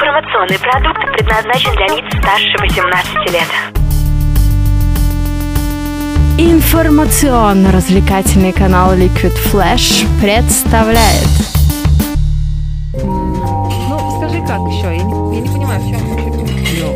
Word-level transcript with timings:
Информационный 0.00 0.60
продукт 0.60 1.00
предназначен 1.12 1.72
для 1.72 1.88
лиц 1.88 2.04
старше 2.18 2.56
18 2.56 3.32
лет. 3.32 3.48
Информационно-развлекательный 6.38 8.52
канал 8.52 8.94
Liquid 8.94 9.34
Flash 9.50 10.06
представляет 10.20 11.26
Ну, 12.94 13.98
скажи, 14.18 14.40
как 14.46 14.60
еще? 14.68 14.84
Я 14.84 15.02
не, 15.02 15.34
я 15.34 15.40
не 15.40 15.48
понимаю, 15.48 15.80
в 15.80 15.88
чем. 15.88 15.98
Ну, 16.06 16.14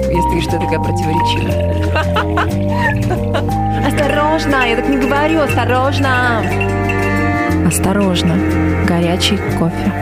если 0.09 0.30
ты 0.30 0.41
что 0.43 0.53
я 0.53 0.61
такая 0.61 0.79
противоречивая. 0.79 1.82
Осторожно, 3.84 4.64
я 4.64 4.77
так 4.77 4.89
не 4.89 4.98
говорю, 4.98 5.41
осторожно. 5.41 6.45
Осторожно, 7.66 8.37
горячий 8.87 9.39
кофе. 9.59 9.93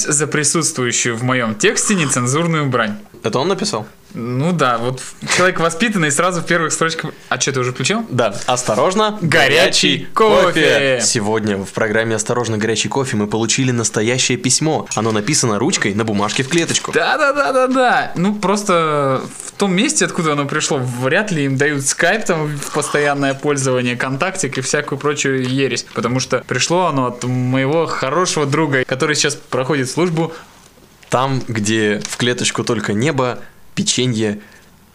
За 0.00 0.26
присутствующую 0.26 1.16
в 1.16 1.22
моем 1.22 1.54
тексте 1.54 1.94
нецензурную 1.94 2.66
брань. 2.66 2.96
Это 3.22 3.38
он 3.38 3.48
написал? 3.48 3.86
Ну 4.14 4.52
да, 4.52 4.78
вот 4.78 5.02
человек 5.36 5.60
воспитанный 5.60 6.10
сразу 6.10 6.40
в 6.42 6.46
первых 6.46 6.72
строчках... 6.72 7.12
А 7.28 7.40
что, 7.40 7.52
ты 7.52 7.60
уже 7.60 7.72
включил? 7.72 8.06
Да. 8.10 8.34
Осторожно, 8.46 9.18
Горячий 9.20 10.06
кофе. 10.14 11.00
Сегодня 11.02 11.56
в 11.56 11.70
программе 11.70 12.14
«Осторожно, 12.14 12.58
горячий 12.58 12.88
кофе» 12.88 13.16
мы 13.16 13.26
получили 13.26 13.70
настоящее 13.70 14.36
письмо. 14.36 14.86
Оно 14.94 15.12
написано 15.12 15.58
ручкой 15.58 15.94
на 15.94 16.04
бумажке 16.04 16.42
в 16.42 16.48
клеточку. 16.48 16.92
Да-да-да-да-да. 16.92 18.12
Ну, 18.16 18.34
просто 18.34 19.22
в 19.46 19.52
том 19.52 19.74
месте, 19.74 20.04
откуда 20.04 20.32
оно 20.32 20.44
пришло, 20.44 20.78
вряд 20.78 21.30
ли 21.30 21.44
им 21.44 21.56
дают 21.56 21.86
скайп 21.86 22.24
там 22.24 22.46
в 22.48 22.72
постоянное 22.72 23.34
пользование, 23.34 23.96
контактик 23.96 24.58
и 24.58 24.60
всякую 24.60 24.98
прочую 24.98 25.48
ересь. 25.48 25.86
Потому 25.94 26.20
что 26.20 26.44
пришло 26.46 26.86
оно 26.86 27.06
от 27.06 27.24
моего 27.24 27.86
хорошего 27.86 28.44
друга, 28.44 28.84
который 28.84 29.16
сейчас 29.16 29.36
проходит 29.36 29.90
службу 29.90 30.32
Там, 31.08 31.42
где 31.46 32.00
в 32.08 32.16
клеточку 32.16 32.64
только 32.64 32.94
небо, 32.94 33.38
печенье 33.74 34.40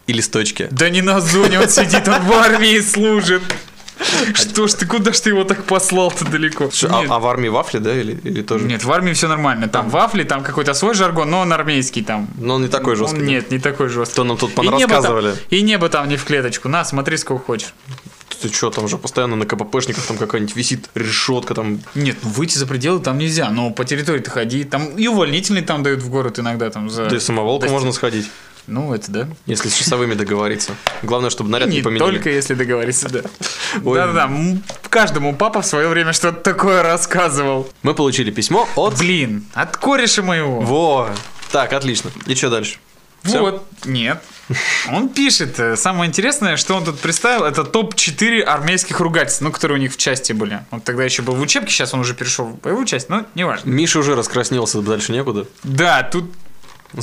и 0.06 0.12
листочки. 0.12 0.68
Да 0.70 0.88
не 0.90 1.02
на 1.02 1.20
зоне 1.20 1.60
он 1.60 1.68
сидит, 1.68 2.08
он 2.08 2.22
в 2.22 2.32
армии 2.32 2.80
служит. 2.80 3.42
Что 4.34 4.68
ж 4.68 4.74
ты, 4.74 4.86
куда 4.86 5.12
ж 5.12 5.18
ты 5.20 5.30
его 5.30 5.44
так 5.44 5.64
послал-то 5.64 6.24
далеко? 6.24 6.70
А, 6.88 7.04
а 7.08 7.18
в 7.18 7.26
армии 7.26 7.48
вафли, 7.48 7.78
да, 7.78 7.94
или, 7.94 8.18
или 8.22 8.42
тоже? 8.42 8.64
Нет, 8.64 8.84
в 8.84 8.92
армии 8.92 9.12
все 9.12 9.26
нормально. 9.28 9.68
Там 9.68 9.88
вафли, 9.90 10.22
там 10.22 10.42
какой-то 10.42 10.72
свой 10.74 10.94
жаргон, 10.94 11.30
но 11.30 11.40
он 11.40 11.52
армейский 11.52 12.02
там. 12.04 12.28
Но 12.38 12.54
он 12.54 12.62
не 12.62 12.68
такой 12.68 12.92
Он- 12.92 12.98
жесткий. 12.98 13.20
да? 13.20 13.26
нет, 13.26 13.50
не 13.50 13.58
такой 13.58 13.88
жесткий. 13.88 14.16
То 14.16 14.24
нам 14.24 14.36
тут 14.36 14.56
рассказывали. 14.56 15.34
И 15.50 15.62
небо 15.62 15.88
там 15.88 16.08
не 16.08 16.16
в 16.16 16.24
клеточку. 16.24 16.68
На, 16.68 16.84
смотри, 16.84 17.16
сколько 17.16 17.44
хочешь. 17.44 17.74
Ты 18.40 18.52
что, 18.52 18.70
там 18.70 18.86
же 18.86 18.98
постоянно 18.98 19.34
на 19.34 19.46
КППшниках 19.46 20.04
там 20.06 20.16
какая-нибудь 20.16 20.54
висит 20.54 20.88
решетка 20.94 21.54
там. 21.54 21.80
Нет, 21.96 22.18
ну 22.22 22.28
выйти 22.30 22.56
за 22.56 22.66
пределы 22.68 23.00
там 23.00 23.18
нельзя, 23.18 23.50
но 23.50 23.70
по 23.70 23.84
территории-то 23.84 24.30
ходи. 24.30 24.62
Там 24.62 24.96
и 24.96 25.08
увольнительный 25.08 25.62
там 25.62 25.82
дают 25.82 26.02
в 26.02 26.08
город 26.08 26.38
иногда 26.38 26.70
там 26.70 26.88
за... 26.88 27.06
Да 27.06 27.16
и 27.16 27.18
самоволку 27.18 27.66
Дости- 27.66 27.70
можно 27.72 27.90
сходить, 27.90 28.30
Ну, 28.68 28.92
это 28.94 29.10
да. 29.10 29.28
если 29.46 29.68
с 29.68 29.74
часовыми 29.74 30.14
договориться. 30.14 30.74
Главное, 31.02 31.30
чтобы 31.30 31.50
наряд 31.50 31.68
не, 31.68 31.78
не 31.78 31.82
поменяли. 31.82 32.12
только 32.12 32.30
если 32.30 32.54
договориться, 32.54 33.08
да. 33.08 33.22
М, 34.24 34.62
каждому 34.90 35.34
папа 35.34 35.62
в 35.62 35.66
свое 35.66 35.88
время 35.88 36.12
что-то 36.12 36.40
такое 36.40 36.82
рассказывал. 36.82 37.68
Мы 37.82 37.94
получили 37.94 38.30
письмо 38.30 38.68
от... 38.76 38.98
Блин, 38.98 39.46
от 39.54 39.76
кореша 39.76 40.22
моего. 40.22 40.60
Во! 40.60 41.10
Так, 41.50 41.72
отлично. 41.72 42.10
И 42.26 42.34
что 42.34 42.50
дальше? 42.50 42.78
Всё? 43.22 43.40
Вот, 43.40 43.66
нет. 43.84 44.22
Он 44.90 45.08
пишет, 45.08 45.58
э, 45.58 45.76
самое 45.76 46.08
интересное, 46.08 46.56
что 46.56 46.74
он 46.74 46.84
тут 46.84 46.98
представил, 47.00 47.44
это 47.44 47.64
топ-4 47.64 48.40
армейских 48.42 49.00
ругательств, 49.00 49.42
ну, 49.42 49.50
которые 49.50 49.78
у 49.78 49.80
них 49.80 49.92
в 49.92 49.96
части 49.96 50.32
были. 50.32 50.60
Он 50.70 50.80
тогда 50.80 51.04
еще 51.04 51.22
был 51.22 51.34
в 51.34 51.40
учебке, 51.40 51.70
сейчас 51.70 51.92
он 51.94 52.00
уже 52.00 52.14
перешел 52.14 52.46
в 52.46 52.60
боевую 52.60 52.86
часть, 52.86 53.08
но 53.08 53.24
неважно. 53.34 53.68
Миша 53.68 53.98
уже 53.98 54.14
раскраснелся, 54.14 54.80
дальше 54.80 55.12
некуда. 55.12 55.46
Да, 55.64 56.02
тут 56.02 56.30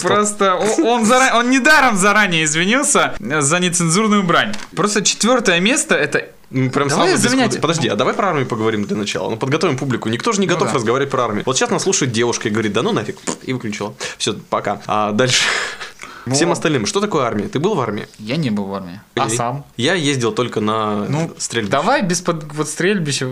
Просто 0.02 0.54
о- 0.54 0.82
он, 0.84 1.04
зара- 1.04 1.38
он 1.38 1.50
недаром 1.50 1.98
заранее 1.98 2.44
извинился 2.44 3.16
за 3.20 3.60
нецензурную 3.60 4.24
брань. 4.24 4.54
Просто 4.76 5.04
четвертое 5.04 5.60
место 5.60 5.96
это 5.96 6.30
Мы 6.50 6.70
Прям 6.70 6.88
Давай 6.88 7.10
сразу 7.10 7.24
без 7.24 7.32
заменять. 7.32 7.62
Подожди, 7.62 7.88
а 7.88 7.96
давай 7.96 8.14
про 8.14 8.30
армию 8.30 8.46
поговорим 8.46 8.86
для 8.86 8.96
начала. 8.96 9.30
Ну, 9.30 9.38
подготовим 9.38 9.78
публику. 9.78 10.10
Никто 10.10 10.32
же 10.32 10.40
не 10.40 10.48
готов 10.48 10.70
да. 10.70 10.74
разговаривать 10.76 11.12
про 11.12 11.26
армию. 11.26 11.44
Вот 11.46 11.58
сейчас 11.58 11.70
нас 11.70 11.84
слушает 11.84 12.12
девушка 12.12 12.50
и 12.50 12.52
говорит, 12.52 12.74
да 12.74 12.82
ну 12.82 12.92
нафиг. 12.92 13.18
И 13.44 13.54
выключила. 13.54 13.94
Все, 14.18 14.34
пока. 14.50 14.82
А 14.88 15.12
дальше... 15.12 15.44
Всем 16.34 16.52
остальным, 16.52 16.86
что 16.86 17.02
такое 17.02 17.24
армия? 17.24 17.48
Ты 17.48 17.60
был 17.60 17.76
в 17.76 17.80
армии? 17.80 18.08
я 18.20 18.38
не 18.38 18.50
был 18.50 18.66
в 18.66 18.74
армии. 18.74 19.00
А 19.16 19.28
Или- 19.28 19.36
сам? 19.36 19.66
Я 19.78 19.94
ездил 19.94 20.32
только 20.32 20.60
на 20.62 21.06
Ну, 21.06 21.34
стрельбу. 21.38 21.70
Давай 21.70 22.02
без 22.02 22.22
под, 22.22 22.52
вот 22.54 22.68
стрельбища. 22.68 23.30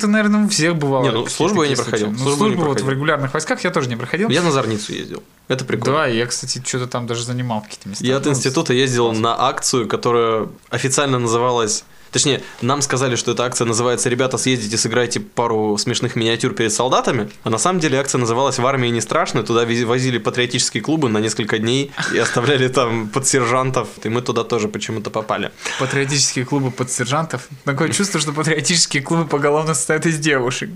Ты, 0.00 0.06
наверное, 0.06 0.44
у 0.44 0.48
всех 0.48 0.76
бывало. 0.76 1.02
Не, 1.04 1.10
ну, 1.10 1.26
службу 1.26 1.62
я 1.62 1.70
не 1.70 1.76
проходил. 1.76 2.10
Ну, 2.10 2.18
Службу 2.18 2.36
службу, 2.44 2.62
не 2.62 2.68
вот 2.68 2.80
в 2.80 2.88
регулярных 2.88 3.32
войсках 3.34 3.64
я 3.64 3.70
тоже 3.70 3.88
не 3.88 3.96
проходил. 3.96 4.28
Я 4.28 4.42
на 4.42 4.50
Зорницу 4.50 4.92
ездил. 4.92 5.22
Это 5.48 5.64
прикольно. 5.64 5.98
Да, 5.98 6.06
я, 6.06 6.26
кстати, 6.26 6.62
что-то 6.64 6.86
там 6.86 7.06
даже 7.06 7.24
занимал 7.24 7.62
какие-то 7.62 7.88
места. 7.88 8.04
Я 8.04 8.16
от 8.16 8.24
Ну, 8.24 8.30
института 8.32 8.72
ездил 8.72 9.12
на 9.12 9.34
акцию, 9.48 9.88
которая 9.88 10.48
официально 10.70 11.18
называлась... 11.18 11.84
Точнее, 12.10 12.42
нам 12.60 12.82
сказали, 12.82 13.16
что 13.16 13.32
эта 13.32 13.44
акция 13.44 13.66
называется 13.66 14.08
«Ребята, 14.08 14.38
съездите, 14.38 14.76
сыграйте 14.76 15.20
пару 15.20 15.76
смешных 15.78 16.16
миниатюр 16.16 16.54
перед 16.54 16.72
солдатами». 16.72 17.30
А 17.44 17.50
на 17.50 17.58
самом 17.58 17.80
деле 17.80 17.98
акция 17.98 18.18
называлась 18.18 18.58
«В 18.58 18.66
армии 18.66 18.88
не 18.88 19.00
страшно». 19.00 19.42
Туда 19.42 19.64
возили 19.64 20.18
патриотические 20.18 20.82
клубы 20.82 21.08
на 21.08 21.18
несколько 21.18 21.58
дней 21.58 21.92
и 22.12 22.18
оставляли 22.18 22.68
там 22.68 23.08
подсержантов. 23.08 23.88
И 24.04 24.08
мы 24.08 24.22
туда 24.22 24.44
тоже 24.44 24.68
почему-то 24.68 25.10
попали. 25.10 25.50
Патриотические 25.78 26.44
клубы 26.44 26.70
подсержантов. 26.70 27.48
Такое 27.64 27.90
чувство, 27.90 28.20
что 28.20 28.32
патриотические 28.32 29.02
клубы 29.02 29.26
поголовно 29.26 29.74
состоят 29.74 30.06
из 30.06 30.18
девушек. 30.18 30.70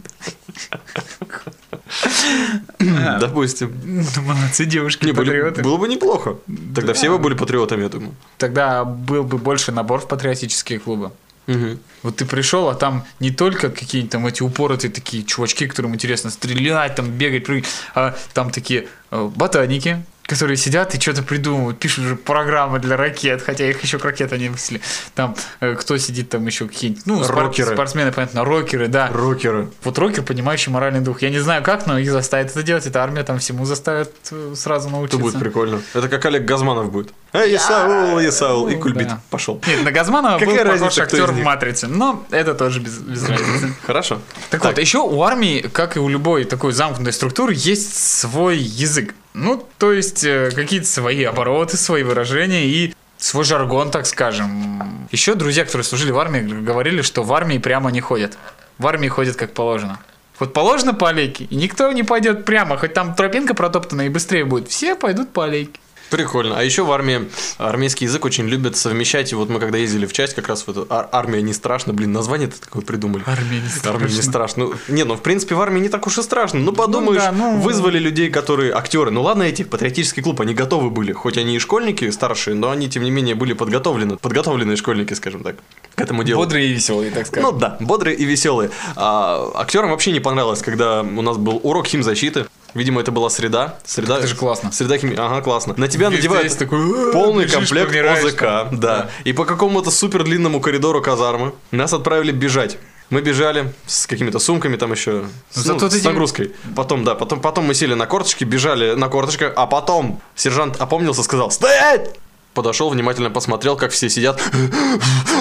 Допустим. 3.20 3.72
Ну, 3.84 4.22
молодцы, 4.22 4.64
девушки, 4.64 5.04
Не, 5.06 5.12
патриоты. 5.12 5.62
было 5.62 5.76
бы 5.76 5.88
неплохо. 5.88 6.36
Тогда 6.75 6.92
все 6.92 7.10
бы 7.10 7.19
были 7.19 7.34
патриотами, 7.34 7.82
я 7.82 7.88
думаю. 7.88 8.14
Тогда 8.38 8.84
был 8.84 9.22
бы 9.25 9.38
больше 9.38 9.72
набор 9.72 10.00
в 10.00 10.08
патриотические 10.08 10.78
клубы. 10.78 11.10
Мгм. 11.47 11.78
Вот 12.03 12.16
ты 12.16 12.26
пришел, 12.26 12.69
а 12.69 12.75
там 12.75 13.04
не 13.19 13.31
только 13.31 13.70
какие-нибудь 13.70 14.12
там 14.12 14.26
эти 14.26 14.42
упоротые 14.42 14.91
такие 14.91 15.25
чувачки, 15.25 15.66
которым 15.66 15.94
интересно 15.94 16.31
стрелять, 16.31 16.94
там 16.94 17.10
бегать, 17.10 17.44
прыгать, 17.44 17.69
а 17.94 18.14
там 18.34 18.50
такие 18.50 18.87
э, 19.10 19.31
ботаники, 19.34 20.04
которые 20.30 20.56
сидят 20.56 20.94
и 20.94 21.00
что-то 21.00 21.22
придумывают, 21.22 21.78
пишут 21.78 22.04
уже 22.04 22.16
программы 22.16 22.78
для 22.78 22.96
ракет, 22.96 23.42
хотя 23.42 23.68
их 23.68 23.82
еще 23.82 23.98
к 23.98 24.04
ракетам 24.04 24.38
не 24.38 24.48
выпустили. 24.48 24.80
Там 25.14 25.34
э, 25.60 25.74
кто 25.74 25.98
сидит, 25.98 26.28
там 26.30 26.46
еще 26.46 26.66
какие-нибудь, 26.68 27.02
ну, 27.06 27.22
спор- 27.24 27.44
Рокеры. 27.46 27.74
спортсмены, 27.74 28.12
понятно, 28.12 28.44
рокеры, 28.44 28.86
да. 28.88 29.08
Рокеры. 29.12 29.69
Вот 29.84 29.98
рокер, 29.98 30.22
понимающий 30.22 30.70
моральный 30.72 31.00
дух. 31.00 31.20
Я 31.22 31.30
не 31.30 31.40
знаю 31.40 31.62
как, 31.62 31.86
но 31.86 31.98
их 31.98 32.10
заставит 32.10 32.50
это 32.50 32.62
делать. 32.62 32.86
Эта 32.86 33.02
армия 33.02 33.22
там 33.24 33.38
всему 33.38 33.64
заставит 33.64 34.12
э, 34.30 34.54
сразу 34.56 34.88
Это 34.88 34.96
научиться. 34.96 35.19
будет 35.19 35.38
прикольно. 35.40 35.82
Это 35.94 36.08
как 36.08 36.24
Олег 36.24 36.44
Газманов 36.44 36.90
будет. 36.92 37.12
Эй, 37.32 37.56
Исаул, 37.56 38.19
Исаул. 38.20 38.69
И 38.69 38.76
Ну, 38.76 38.80
кульбит. 38.82 39.08
да. 39.08 39.20
Пошел. 39.30 39.60
Нет, 39.66 39.84
на 39.84 39.90
Газманова 39.92 40.38
был 40.38 40.46
Какая 40.46 40.64
похож 40.78 40.98
актер 40.98 41.30
в? 41.32 41.38
«Матрице», 41.42 41.86
но 41.88 42.24
это 42.30 42.54
тоже 42.54 42.80
без, 42.80 42.98
без 42.98 43.22
разницы. 43.28 43.74
Хорошо. 43.86 44.20
Так, 44.50 44.64
вот, 44.64 44.78
еще 44.78 44.98
у 44.98 45.22
армии, 45.22 45.60
как 45.72 45.96
и 45.96 46.00
у 46.00 46.08
любой 46.08 46.44
такой 46.44 46.72
замкнутой 46.72 47.12
структуры, 47.12 47.52
есть 47.56 47.96
свой 48.20 48.58
язык. 48.58 49.14
Ну, 49.34 49.64
то 49.78 49.92
есть 49.92 50.24
э, 50.24 50.50
какие-то 50.54 50.86
свои 50.86 51.22
обороты, 51.24 51.76
свои 51.76 52.02
выражения 52.02 52.66
и 52.66 52.94
свой 53.16 53.44
жаргон, 53.44 53.91
так 53.91 54.06
скажем. 54.06 55.06
Еще 55.12 55.34
друзья, 55.34 55.64
которые 55.64 55.84
служили 55.84 56.10
в 56.10 56.18
армии, 56.18 56.41
говорили, 56.41 57.02
что 57.02 57.22
в 57.22 57.32
армии 57.32 57.58
прямо 57.58 57.90
не 57.90 58.00
ходят. 58.00 58.36
В 58.78 58.86
армии 58.86 59.08
ходят 59.08 59.36
как 59.36 59.52
положено. 59.52 59.98
Вот 60.38 60.54
положено 60.54 60.94
по 60.94 61.10
аллейке, 61.10 61.44
и 61.44 61.54
никто 61.54 61.92
не 61.92 62.02
пойдет 62.02 62.46
прямо, 62.46 62.78
хоть 62.78 62.94
там 62.94 63.14
тропинка 63.14 63.54
протоптана 63.54 64.02
и 64.02 64.08
быстрее 64.08 64.46
будет. 64.46 64.69
Все 64.69 64.96
пойдут 64.96 65.32
по 65.32 65.44
аллейке. 65.44 65.78
Прикольно. 66.10 66.59
А 66.59 66.62
еще 66.62 66.82
в 66.82 66.91
армии 66.93 67.28
армейский 67.59 68.04
язык 68.06 68.25
очень 68.25 68.47
любят 68.47 68.76
совмещать. 68.76 69.32
И 69.32 69.34
вот 69.34 69.48
мы 69.48 69.60
когда 69.60 69.78
ездили 69.78 70.06
в 70.06 70.12
часть, 70.12 70.34
как 70.34 70.48
раз 70.48 70.66
в 70.66 70.71
эту 70.71 70.87
ар- 70.91 71.09
армия 71.12 71.43
не 71.43 71.53
страшно. 71.53 71.93
Блин, 71.93 72.12
название-то 72.12 72.60
такое 72.60 72.82
придумали. 72.82 73.22
Армия 73.26 73.60
не 73.60 73.88
Армия 73.88 74.06
не 74.12 74.22
страшно. 74.22 74.65
Ну, 74.65 74.75
не, 74.88 75.04
ну 75.04 75.15
в 75.15 75.22
принципе 75.22 75.54
в 75.54 75.60
армии 75.60 75.81
не 75.81 75.88
так 75.88 76.06
уж 76.06 76.19
и 76.19 76.22
страшно. 76.22 76.60
Ну 76.60 76.73
подумаешь, 76.73 77.23
да, 77.23 77.32
ну- 77.32 77.58
вызвали 77.61 77.99
людей, 77.99 78.29
которые 78.31 78.73
актеры. 78.73 79.11
Ну 79.11 79.23
ладно, 79.23 79.44
эти 79.44 79.62
патриотический 79.62 80.23
клуб, 80.23 80.40
они 80.40 80.55
готовы 80.55 80.90
были. 80.90 81.12
Хоть 81.12 81.38
они 81.38 81.56
и 81.56 81.58
школьники 81.58 82.11
старшие, 82.11 82.55
но 82.56 82.70
они 82.70 82.88
тем 82.88 83.05
не 83.05 83.11
менее 83.11 83.34
были 83.34 83.52
подготовлены. 83.52 84.17
Подготовленные 84.17 84.76
школьники, 84.76 85.14
скажем 85.14 85.43
так, 85.43 85.56
к 85.94 86.00
этому 86.00 86.25
делу. 86.25 86.40
Бодрые 86.43 86.69
и 86.69 86.73
веселые, 86.73 87.11
так 87.11 87.26
сказать. 87.26 87.44
Ну 87.50 87.56
да, 87.58 87.76
бодрые 87.81 88.17
и 88.17 88.25
веселые. 88.25 88.70
А, 88.96 89.50
актерам 89.55 89.90
вообще 89.90 90.12
не 90.12 90.20
понравилось, 90.20 90.62
когда 90.62 91.02
у 91.02 91.23
нас 91.23 91.37
был 91.37 91.61
урок 91.62 91.87
химзащиты. 91.87 92.46
Видимо, 92.75 93.00
это 93.00 93.11
была 93.11 93.31
среда. 93.31 93.78
Среда. 93.84 94.19
Это 94.19 94.26
же 94.26 94.37
классно. 94.37 94.70
Среда 94.72 94.99
химии. 94.99 95.17
Ага, 95.19 95.43
классно. 95.43 95.75
На 95.76 95.88
тебя 95.88 96.08
Весь 96.08 96.19
надевают 96.19 96.56
такой, 96.56 97.12
полный 97.12 97.44
бежишь, 97.44 97.69
комплект 97.69 97.94
ОЗК. 97.94 98.38
там. 98.38 98.81
Да. 98.81 98.99
Да. 98.99 99.11
И 99.25 99.32
по 99.32 99.44
какому-то 99.44 99.90
супер 99.90 100.25
длинному 100.25 100.61
коридору 100.61 101.02
казармы 101.02 101.52
нас 101.70 101.93
отправили 101.93 102.32
бежать. 102.32 102.78
Мы 103.11 103.22
бежали 103.22 103.72
с 103.87 104.06
какими-то 104.06 104.38
сумками 104.38 104.76
там 104.76 104.93
еще, 104.93 105.25
с, 105.50 105.56
Ну, 105.56 105.62
зато 105.62 105.87
ну, 105.87 105.90
с 105.90 106.05
нагрузкой. 106.05 106.52
Потом, 106.76 107.02
да, 107.02 107.17
потом, 107.17 107.40
потом 107.40 107.64
мы 107.64 107.75
сели 107.75 107.94
на 107.94 108.06
корточки, 108.06 108.44
бежали 108.44 108.94
на 108.94 109.08
корточках, 109.08 109.52
а 109.56 109.67
потом 109.67 110.20
сержант 110.37 110.76
опомнился, 110.81 111.25
сказал 111.25 111.50
«Стоять!» 111.50 112.20
Подошел, 112.55 112.88
внимательно 112.88 113.31
посмотрел, 113.31 113.76
как 113.76 113.90
все 113.90 114.08
сидят 114.08 114.40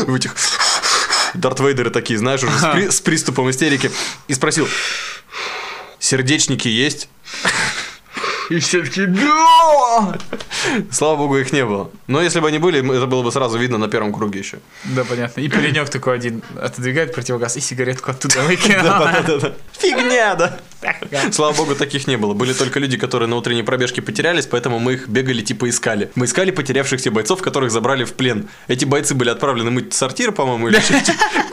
в 0.08 0.14
этих 0.16 0.36
Дарт 1.36 1.60
Вейдеры 1.60 1.92
такие, 1.92 2.18
знаешь, 2.18 2.42
уже 2.44 2.58
с, 2.58 2.64
при- 2.74 2.90
с 2.90 3.02
приступом 3.02 3.50
истерики. 3.52 3.92
И 4.28 4.34
спросил, 4.34 4.68
Сердечники 6.00 6.68
есть? 6.68 7.10
И 8.50 8.60
все 8.60 8.84
таки 8.84 9.06
да! 9.06 10.18
Слава 10.92 11.18
богу, 11.18 11.38
их 11.38 11.54
не 11.54 11.66
было. 11.66 11.92
Но 12.07 12.22
если 12.22 12.40
бы 12.40 12.48
они 12.48 12.57
были, 12.57 12.80
это 12.80 13.06
было 13.06 13.22
бы 13.22 13.31
сразу 13.31 13.57
видно 13.57 13.78
на 13.78 13.88
первом 13.88 14.12
круге 14.13 14.40
еще. 14.40 14.57
Да, 14.86 15.04
понятно. 15.04 15.42
И 15.42 15.50
паренек 15.50 15.90
такой 15.90 16.16
один 16.16 16.42
отодвигает 16.60 17.13
противогаз 17.13 17.57
и 17.57 17.62
сигаретку 17.62 18.12
оттуда 18.12 18.42
выкинул. 18.42 19.51
Фигня, 19.80 20.36
да. 20.36 20.60
Слава 21.31 21.56
богу, 21.56 21.75
таких 21.75 22.07
не 22.07 22.18
было. 22.18 22.34
Были 22.34 22.54
только 22.54 22.80
люди, 22.80 22.98
которые 22.98 23.28
на 23.28 23.36
утренней 23.36 23.63
пробежке 23.63 24.01
потерялись, 24.01 24.46
поэтому 24.46 24.80
мы 24.80 24.94
их 24.94 25.07
бегали 25.07 25.42
типа 25.42 25.69
искали. 25.69 26.10
Мы 26.16 26.25
искали 26.25 26.52
потерявшихся 26.52 27.12
бойцов, 27.12 27.42
которых 27.42 27.72
забрали 27.72 28.06
в 28.06 28.13
плен. 28.13 28.48
Эти 28.68 28.86
бойцы 28.86 29.13
были 29.13 29.30
отправлены 29.30 29.72
мыть 29.72 29.94
сортир, 29.94 30.31
по-моему, 30.31 30.69
или 30.69 30.81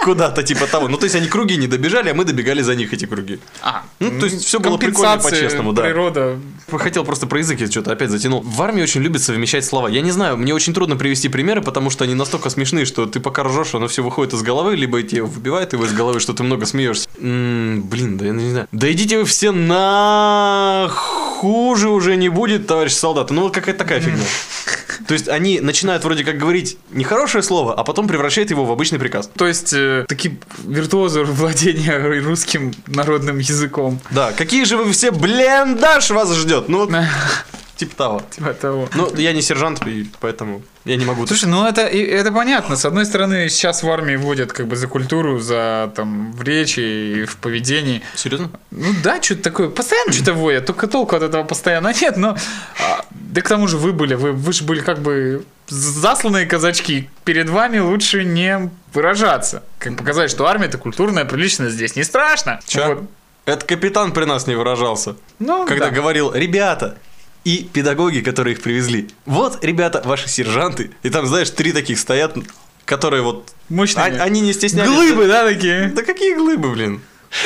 куда-то 0.04 0.42
типа 0.42 0.66
того. 0.66 0.88
Ну, 0.88 0.96
то 0.96 1.04
есть 1.04 1.16
они 1.16 1.26
круги 1.26 1.56
не 1.56 1.66
добежали, 1.66 2.10
а 2.10 2.14
мы 2.14 2.24
добегали 2.24 2.62
за 2.62 2.74
них 2.74 2.92
эти 2.92 3.06
круги. 3.06 3.40
А, 3.62 3.82
Ну, 3.98 4.20
то 4.20 4.26
есть 4.26 4.44
всё 4.44 4.60
было 4.60 4.76
прикольно 4.76 5.18
по-честному, 5.18 5.72
да. 5.72 5.82
природа. 5.82 6.38
Хотел 6.86 7.02
просто 7.02 7.26
про 7.26 7.40
язык 7.40 7.58
я 7.58 7.68
что-то 7.68 7.90
опять 7.90 8.10
затянул. 8.10 8.42
В 8.42 8.62
армии 8.62 8.80
очень 8.80 9.00
любят 9.02 9.20
совмещать 9.20 9.64
слова. 9.64 9.88
Я 9.88 10.02
не 10.02 10.12
знаю, 10.12 10.36
мне 10.36 10.54
очень 10.54 10.72
трудно 10.72 10.94
привести 10.94 11.28
примеры, 11.28 11.60
потому 11.60 11.90
что 11.90 12.04
они 12.04 12.14
настолько 12.14 12.48
смешные, 12.48 12.84
что 12.84 13.06
ты 13.06 13.18
пока 13.18 13.42
ржешь, 13.42 13.74
оно 13.74 13.88
все 13.88 14.04
выходит 14.04 14.34
из 14.34 14.42
головы, 14.42 14.76
либо 14.76 15.02
тебе 15.02 15.24
выбивает 15.24 15.72
его 15.72 15.84
из 15.84 15.92
головы, 15.92 16.20
что 16.20 16.32
ты 16.32 16.44
много 16.44 16.64
смеешься. 16.64 17.08
М, 17.18 17.82
блин, 17.90 18.16
да 18.16 18.26
я 18.26 18.30
не 18.30 18.50
знаю. 18.50 18.68
Да 18.70 18.92
идите 18.92 19.18
вы 19.18 19.24
все 19.24 19.50
на 19.50 20.88
хуже 20.92 21.88
уже 21.88 22.14
не 22.14 22.28
будет, 22.28 22.68
товарищ 22.68 22.92
солдат. 22.92 23.30
Ну 23.32 23.42
вот 23.42 23.52
какая-то 23.52 23.80
такая 23.80 23.98
фигня. 23.98 24.22
То 25.06 25.14
есть 25.14 25.28
они 25.28 25.60
начинают 25.60 26.04
вроде 26.04 26.24
как 26.24 26.38
говорить 26.38 26.78
нехорошее 26.90 27.42
слово, 27.42 27.74
а 27.74 27.84
потом 27.84 28.08
превращают 28.08 28.50
его 28.50 28.64
в 28.64 28.70
обычный 28.70 28.98
приказ. 28.98 29.30
То 29.36 29.46
есть, 29.46 29.72
э, 29.72 30.04
такие 30.08 30.38
виртуозы 30.64 31.22
владения 31.24 31.98
русским 32.20 32.74
народным 32.86 33.38
языком. 33.38 34.00
Да, 34.10 34.32
какие 34.32 34.64
же 34.64 34.76
вы 34.76 34.92
все, 34.92 35.10
блендаж 35.10 36.10
вас 36.10 36.34
ждет. 36.34 36.68
Ну 36.68 36.78
вот, 36.78 36.90
типа 37.76 37.96
того. 37.96 38.22
Типа 38.30 38.54
того. 38.54 38.88
Ну, 38.94 39.14
я 39.16 39.32
не 39.32 39.42
сержант, 39.42 39.82
поэтому 40.20 40.62
я 40.84 40.96
не 40.96 41.04
могу. 41.04 41.26
Слушай, 41.26 41.48
ну 41.48 41.66
это, 41.66 41.82
это 41.82 42.32
понятно. 42.32 42.76
С 42.76 42.84
одной 42.84 43.06
стороны, 43.06 43.48
сейчас 43.48 43.82
в 43.82 43.90
армии 43.90 44.16
вводят 44.16 44.52
как 44.52 44.66
бы 44.66 44.76
за 44.76 44.86
культуру, 44.88 45.38
за 45.38 45.92
там 45.94 46.32
в 46.32 46.42
речи 46.42 46.80
и 46.80 47.24
в 47.24 47.36
поведении. 47.36 48.02
Серьезно? 48.14 48.50
Ну 48.70 48.88
да, 49.02 49.22
что-то 49.22 49.42
такое. 49.42 49.68
Постоянно 49.68 50.12
что-то 50.12 50.34
вводят, 50.34 50.66
только 50.66 50.86
толку 50.86 51.16
от 51.16 51.22
этого 51.22 51.44
постоянно 51.44 51.92
нет, 52.00 52.16
но... 52.16 52.36
а, 52.80 53.04
да 53.10 53.40
к 53.42 53.48
тому 53.48 53.68
же 53.68 53.76
вы 53.76 53.92
были, 53.92 54.14
вы, 54.14 54.32
вы 54.32 54.52
же 54.52 54.64
были 54.64 54.80
как 54.80 55.00
бы 55.00 55.44
засланные 55.68 56.46
казачки. 56.46 57.10
Перед 57.24 57.48
вами 57.48 57.78
лучше 57.78 58.24
не 58.24 58.70
выражаться. 58.92 59.62
Как 59.78 59.96
показать, 59.96 60.30
что 60.30 60.46
армия 60.46 60.66
это 60.66 60.78
культурная, 60.78 61.24
приличная, 61.24 61.68
здесь 61.68 61.96
не 61.96 62.04
страшно. 62.04 62.60
Чё? 62.66 62.94
Вот. 62.94 63.10
Это 63.46 63.64
капитан 63.64 64.12
при 64.12 64.24
нас 64.24 64.46
не 64.46 64.56
выражался. 64.56 65.16
Ну, 65.38 65.66
когда 65.66 65.86
да. 65.86 65.92
говорил, 65.92 66.32
ребята, 66.34 66.98
и 67.46 67.62
педагоги, 67.62 68.22
которые 68.22 68.54
их 68.56 68.60
привезли. 68.60 69.08
Вот, 69.24 69.64
ребята, 69.64 70.02
ваши 70.04 70.28
сержанты. 70.28 70.90
И 71.04 71.10
там, 71.10 71.28
знаешь, 71.28 71.48
три 71.50 71.72
таких 71.72 72.00
стоят, 72.00 72.36
которые 72.84 73.22
вот... 73.22 73.54
Мощные. 73.68 74.20
они 74.20 74.40
не 74.40 74.52
стеснялись. 74.52 74.90
Глыбы, 74.90 75.28
да, 75.28 75.46
такие? 75.46 75.92
Да 75.94 76.02
какие 76.02 76.34
глыбы, 76.34 76.72
блин? 76.72 77.02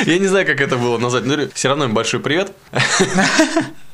Я 0.07 0.17
не 0.17 0.25
знаю, 0.25 0.47
как 0.47 0.59
это 0.59 0.77
было 0.77 0.97
назвать. 0.97 1.25
но 1.25 1.35
все 1.53 1.67
равно 1.67 1.85
им 1.85 1.93
большой 1.93 2.19
привет. 2.19 2.51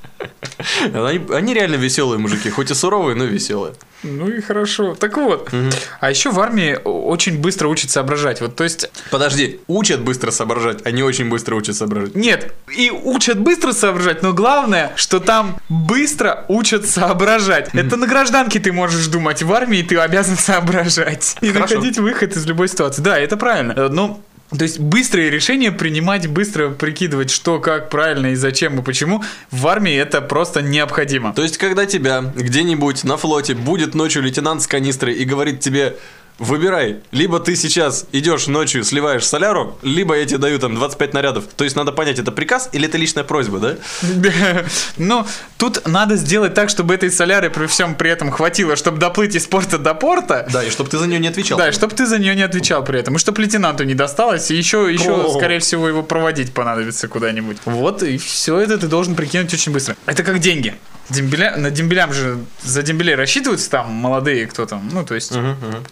Они, 0.94 1.22
они 1.32 1.54
реально 1.54 1.76
веселые 1.76 2.20
мужики, 2.20 2.50
хоть 2.50 2.72
и 2.72 2.74
суровые, 2.74 3.16
но 3.16 3.26
веселые. 3.26 3.74
Ну 4.04 4.28
и 4.30 4.42
хорошо. 4.42 4.96
Так 4.96 5.18
вот, 5.18 5.50
а 6.00 6.10
еще 6.10 6.30
в 6.32 6.40
армии 6.40 6.78
очень 6.84 7.40
быстро 7.40 7.68
учат 7.68 7.90
соображать. 7.90 8.42
Вот, 8.42 8.56
то 8.56 8.64
есть, 8.64 8.90
Подожди, 9.12 9.60
учат 9.68 10.02
быстро 10.02 10.32
соображать, 10.32 10.86
они 10.86 11.04
очень 11.04 11.30
быстро 11.30 11.56
учат 11.56 11.76
соображать. 11.76 12.16
нет, 12.16 12.54
и 12.76 12.92
учат 12.92 13.40
быстро 13.40 13.72
соображать, 13.72 14.22
но 14.24 14.34
главное, 14.34 14.92
что 14.96 15.20
там 15.20 15.58
быстро 15.70 16.46
учат 16.48 16.88
соображать. 16.88 17.70
Это 17.74 17.96
на 17.98 18.08
гражданке 18.08 18.60
ты 18.60 18.72
можешь 18.72 19.08
думать, 19.08 19.42
в 19.42 19.52
армии 19.54 19.82
ты 19.82 19.98
обязан 19.98 20.38
соображать. 20.38 21.36
И 21.42 21.52
Хорошо. 21.52 21.76
находить 21.76 21.98
выход 21.98 22.36
из 22.36 22.46
любой 22.46 22.68
ситуации. 22.68 23.02
Да, 23.02 23.18
это 23.18 23.36
правильно. 23.38 23.90
Ну, 23.90 24.22
то 24.50 24.64
есть 24.64 24.80
быстрые 24.80 25.30
решения 25.30 25.72
принимать, 25.72 26.28
быстро 26.28 26.70
прикидывать, 26.70 27.30
что, 27.30 27.60
как, 27.60 27.90
правильно 27.90 28.28
и 28.28 28.36
зачем 28.36 28.80
и 28.80 28.84
почему, 28.84 29.24
в 29.52 29.68
армии 29.68 29.94
это 29.94 30.22
просто 30.22 30.62
необходимо. 30.62 31.34
То 31.34 31.44
есть, 31.44 31.58
когда 31.58 31.86
тебя 31.86 32.22
где-нибудь 32.22 33.04
на 33.04 33.18
флоте 33.18 33.56
будет 33.56 33.94
ночью 33.94 34.24
лейтенант 34.24 34.62
с 34.62 34.68
канистрой 34.68 35.16
и 35.16 35.26
говорит 35.26 35.60
тебе, 35.60 35.98
выбирай, 36.40 36.98
либо 37.12 37.40
ты 37.40 37.56
сейчас 37.56 38.06
идешь 38.12 38.48
ночью, 38.48 38.84
сливаешь 38.84 39.26
соляру, 39.26 39.78
либо 39.82 40.18
я 40.18 40.26
тебе 40.26 40.38
даю 40.38 40.60
там 40.60 40.76
25 40.76 41.14
нарядов. 41.14 41.46
То 41.56 41.64
есть, 41.64 41.76
надо 41.76 41.92
понять, 41.92 42.20
это 42.20 42.32
приказ 42.32 42.70
или 42.72 42.88
это 42.88 42.98
личная 42.98 43.24
просьба, 43.24 43.60
да? 43.60 43.76
Но 44.98 45.28
тут 45.58 45.88
надо 45.88 46.16
сделать 46.16 46.54
так, 46.54 46.70
чтобы 46.70 46.94
этой 46.94 47.12
соляры 47.12 47.50
при 47.50 47.68
всем 47.68 47.96
при 47.96 48.10
этом 48.12 48.32
хватило, 48.32 48.76
чтобы 48.76 48.98
доплыть 48.98 49.36
из 49.36 49.48
порта 49.48 49.78
до 49.78 49.94
порта. 49.94 50.48
Да, 50.52 50.64
и 50.64 50.70
чтобы 50.70 50.90
ты 50.90 50.98
за 50.98 51.08
нее 51.08 51.20
не 51.20 51.28
отвечал. 51.28 51.58
Да, 51.58 51.70
и 51.70 51.72
чтобы 51.72 51.96
ты 51.96 52.06
за 52.06 52.20
нее 52.20 52.36
не 52.36 52.44
отвечал 52.44 52.84
при 52.84 53.00
этом. 53.00 53.16
И 53.16 53.20
чтобы 53.20 53.42
лейтенанту 53.42 53.84
не 53.84 53.96
досталось, 53.96 54.52
и 54.52 54.56
еще, 54.56 54.92
еще 54.92 55.30
скорее 55.36 55.60
всего, 55.60 55.88
его 55.88 56.04
проводить 56.04 56.54
понадобится 56.54 57.08
куда-нибудь. 57.08 57.58
Вот, 57.66 58.04
и 58.04 58.18
все 58.18 58.60
это 58.60 58.78
ты 58.78 58.88
должен 58.88 59.16
прикинуть 59.16 59.54
очень 59.54 59.72
быстро. 59.72 59.96
Это 60.06 60.24
как 60.24 60.40
деньги. 60.40 60.76
Дембеля, 61.10 61.56
на 61.56 61.72
дембелям 61.72 62.14
же 62.14 62.40
за 62.62 62.82
дембелей 62.82 63.16
рассчитываются 63.16 63.70
там 63.70 63.92
молодые, 63.92 64.46
кто 64.48 64.66
там, 64.66 64.90
ну, 64.92 65.06
то 65.06 65.16
есть, 65.16 65.34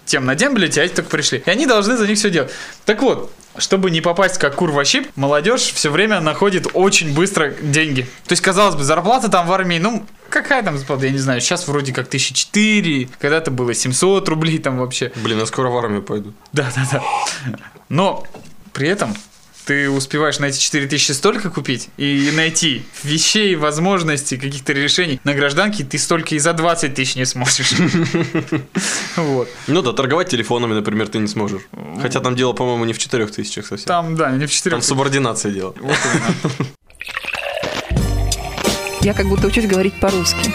тем 0.06 0.26
на 0.26 0.36
дембеле, 0.36 0.68
те 0.68 0.84
эти 0.84 0.96
только 0.96 1.10
пришли. 1.10 1.42
И 1.46 1.50
они 1.50 1.66
должны 1.66 1.96
за 1.98 2.08
них 2.08 2.18
все 2.18 2.30
делать. 2.30 2.52
Так 2.86 3.02
вот, 3.02 3.32
чтобы 3.58 3.92
не 3.92 4.02
попасть 4.02 4.38
как 4.38 4.56
кур 4.56 4.72
во 4.72 4.84
щип, 4.84 5.08
молодежь 5.16 5.72
все 5.74 5.90
время 5.90 6.20
находит 6.20 6.68
очень 6.74 7.14
быстро 7.14 7.50
деньги. 7.50 8.02
То 8.26 8.34
есть, 8.34 8.42
казалось 8.42 8.76
бы, 8.76 8.84
зарплата 8.84 9.30
там 9.30 9.48
в 9.48 9.54
армии, 9.54 9.78
ну, 9.78 10.06
какая 10.30 10.62
там 10.64 10.78
зарплата, 10.78 11.06
я 11.06 11.12
не 11.12 11.18
знаю, 11.18 11.40
сейчас 11.40 11.68
вроде 11.68 11.94
как 11.94 12.08
1004, 12.08 13.10
когда-то 13.20 13.52
было 13.52 13.74
700 13.74 14.28
рублей 14.28 14.58
там 14.60 14.78
вообще. 14.78 15.12
Блин, 15.16 15.40
я 15.40 15.46
скоро 15.46 15.70
в 15.70 15.78
армию 15.78 16.02
пойду. 16.02 16.34
Да, 16.52 16.70
да, 16.76 16.88
да. 16.92 17.04
Но 17.88 18.26
при 18.74 18.90
этом 18.90 19.16
ты 19.66 19.90
успеваешь 19.90 20.40
на 20.40 20.46
эти 20.46 20.60
4000 20.60 21.12
столько 21.12 21.50
купить 21.50 21.90
и 21.98 22.32
найти 22.34 22.84
вещей, 23.04 23.56
возможностей, 23.56 24.38
каких-то 24.38 24.74
решений. 24.74 25.20
На 25.24 25.34
гражданке 25.34 25.84
ты 25.84 25.98
столько 25.98 26.36
и 26.36 26.40
за 26.40 26.54
20 26.54 26.94
тысяч 26.94 27.16
не 27.16 27.26
сможешь. 27.26 27.74
Вот. 29.16 29.48
Ну 29.68 29.82
да, 29.82 29.94
торговать 29.94 30.30
телефонами, 30.30 30.74
например, 30.74 31.08
ты 31.08 31.20
не 31.20 31.28
сможешь. 31.28 31.62
Хотя 32.02 32.20
там 32.20 32.36
дело, 32.36 32.54
по-моему, 32.54 32.86
не 32.86 32.94
в 32.94 32.98
4 32.98 33.26
тысячах 33.28 33.66
совсем. 33.66 33.88
Там, 33.88 34.16
да, 34.16 34.32
не 34.32 34.46
в 34.46 34.52
4 34.52 34.72
Там 34.72 34.82
субординация 34.82 35.52
дело. 35.52 35.74
Я 39.02 39.14
как 39.14 39.28
будто 39.28 39.48
учусь 39.48 39.66
говорить 39.66 40.00
по-русски. 40.00 40.52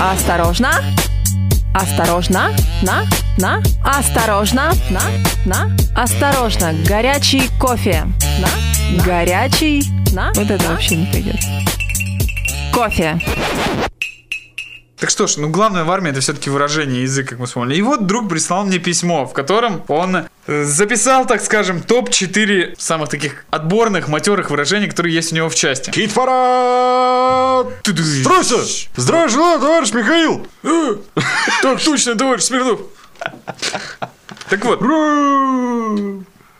Осторожно! 0.00 0.72
Осторожно! 1.74 2.54
На! 2.82 3.04
На! 3.38 3.62
Осторожно! 3.84 4.72
На! 4.90 5.02
На! 5.46 5.76
Осторожно! 5.94 6.74
Горячий 6.86 7.48
кофе! 7.60 8.06
На! 8.40 9.04
Горячий! 9.04 9.82
На! 10.12 10.32
Вот 10.34 10.50
это 10.50 10.68
вообще 10.68 10.96
не 10.96 11.06
пойдет. 11.06 11.36
Кофе. 12.72 13.20
Так 15.02 15.10
что 15.10 15.26
ж, 15.26 15.36
ну 15.38 15.48
главное 15.48 15.82
в 15.82 15.90
армии 15.90 16.10
это 16.12 16.20
все-таки 16.20 16.48
выражение 16.48 17.02
язык, 17.02 17.30
как 17.30 17.40
мы 17.40 17.46
вспомнили. 17.46 17.76
И 17.76 17.82
вот 17.82 18.06
друг 18.06 18.28
прислал 18.28 18.64
мне 18.64 18.78
письмо, 18.78 19.26
в 19.26 19.32
котором 19.32 19.82
он 19.88 20.28
э, 20.46 20.64
записал, 20.64 21.26
так 21.26 21.42
скажем, 21.42 21.82
топ-4 21.82 22.76
самых 22.78 23.08
таких 23.08 23.44
отборных, 23.50 24.06
матерых 24.06 24.50
выражений, 24.50 24.88
которые 24.88 25.12
есть 25.12 25.32
у 25.32 25.34
него 25.36 25.48
в 25.48 25.56
части. 25.56 25.90
Стройся! 28.20 28.58
Здравия 28.94 29.28
желаю, 29.28 29.58
товарищ 29.58 29.92
Михаил! 29.92 30.46
Так 31.62 31.82
точно, 31.82 32.14
товарищ 32.14 32.44
Смирнов. 32.44 32.80
Так 34.48 34.64
вот. 34.64 34.80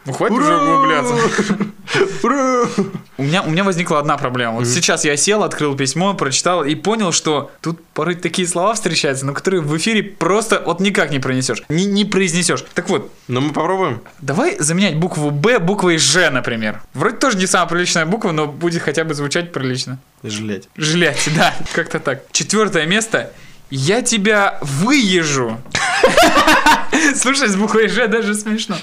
Ну 0.04 0.12
хватит 0.12 0.36
уже 0.36 0.56
углубляться. 0.56 1.14
У 3.18 3.22
меня, 3.24 3.42
у 3.42 3.50
меня 3.50 3.62
возникла 3.64 3.98
одна 3.98 4.16
проблема. 4.16 4.54
Вот 4.54 4.66
сейчас 4.66 5.04
я 5.04 5.16
сел, 5.16 5.42
открыл 5.42 5.76
письмо, 5.76 6.14
прочитал 6.14 6.64
и 6.64 6.74
понял, 6.74 7.12
что 7.12 7.50
тут 7.60 7.84
порой 7.94 8.14
такие 8.14 8.48
слова 8.48 8.74
встречаются, 8.74 9.26
но 9.26 9.32
которые 9.34 9.60
в 9.60 9.76
эфире 9.76 10.02
просто 10.02 10.62
вот 10.64 10.80
никак 10.80 11.10
не 11.10 11.18
пронесешь, 11.18 11.62
не, 11.68 11.84
не 11.84 12.04
произнесешь. 12.04 12.64
Так 12.74 12.88
вот, 12.88 13.12
Ну 13.28 13.40
мы 13.40 13.52
попробуем. 13.52 14.00
давай 14.20 14.56
заменять 14.58 14.96
букву 14.96 15.30
Б 15.30 15.58
буквой 15.58 15.98
Ж, 15.98 16.30
например. 16.30 16.82
Вроде 16.94 17.16
тоже 17.16 17.36
не 17.36 17.46
самая 17.46 17.68
приличная 17.68 18.06
буква, 18.06 18.32
но 18.32 18.46
будет 18.46 18.82
хотя 18.82 19.04
бы 19.04 19.14
звучать 19.14 19.52
прилично. 19.52 19.98
Жалеть. 20.22 20.68
Жилять, 20.76 21.28
да, 21.36 21.54
как-то 21.74 22.00
так. 22.00 22.22
Четвертое 22.32 22.86
место. 22.86 23.32
Я 23.70 24.02
тебя 24.02 24.58
выезжу. 24.62 25.58
Слушай, 27.16 27.48
с 27.48 27.56
буквой 27.56 27.88
Ж 27.88 28.06
даже 28.08 28.34
смешно. 28.34 28.76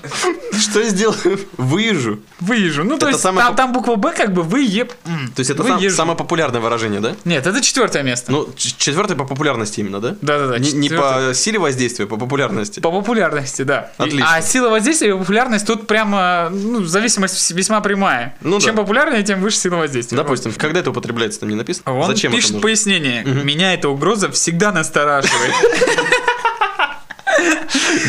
Что 0.57 0.83
сделаю? 0.83 1.39
Выезжу. 1.57 2.19
Выезжу. 2.39 2.83
Ну, 2.83 2.91
то 2.97 3.05
Это 3.05 3.09
есть 3.09 3.21
самое 3.21 3.53
там, 3.55 3.73
буква 3.73 3.95
Б 3.95 4.11
как 4.15 4.33
бы 4.33 4.43
выеб... 4.43 4.93
То 5.35 5.39
есть 5.39 5.49
это 5.49 5.63
сам- 5.63 5.89
самое 5.89 6.17
популярное 6.17 6.61
выражение, 6.61 6.99
да? 6.99 7.15
Нет, 7.25 7.45
это 7.47 7.61
четвертое 7.61 8.03
место. 8.03 8.31
Ну, 8.31 8.49
четвертое 8.55 9.15
по 9.15 9.25
популярности 9.25 9.79
именно, 9.79 9.99
да? 9.99 10.15
Да-да-да, 10.21 10.59
Не, 10.59 10.89
по 10.89 11.31
силе 11.33 11.59
воздействия, 11.59 12.05
по 12.07 12.17
популярности. 12.17 12.79
По 12.79 12.91
популярности, 12.91 13.61
да. 13.63 13.91
И- 13.99 14.03
Отлично. 14.03 14.27
А 14.33 14.41
сила 14.41 14.69
воздействия 14.69 15.09
и 15.09 15.13
популярность 15.13 15.65
тут 15.67 15.88
прямо, 15.88 16.49
ну, 16.51 16.83
зависимость 16.83 17.51
весьма 17.51 17.81
прямая. 17.81 18.35
Ну 18.41 18.59
Чем 18.59 18.75
да. 18.75 18.81
популярнее, 18.81 19.23
тем 19.23 19.41
выше 19.41 19.57
сила 19.57 19.75
воздействия. 19.77 20.17
Допустим, 20.17 20.53
когда 20.53 20.79
это 20.79 20.91
употребляется, 20.91 21.39
там 21.41 21.49
не 21.49 21.55
написано? 21.55 21.93
Он 21.93 22.07
Зачем 22.07 22.31
пишет 22.31 22.45
это 22.51 22.53
нужно? 22.55 22.63
пояснение. 22.67 23.23
Меня 23.23 23.73
эта 23.73 23.89
угроза 23.89 24.31
всегда 24.31 24.71
настораживает. 24.71 25.53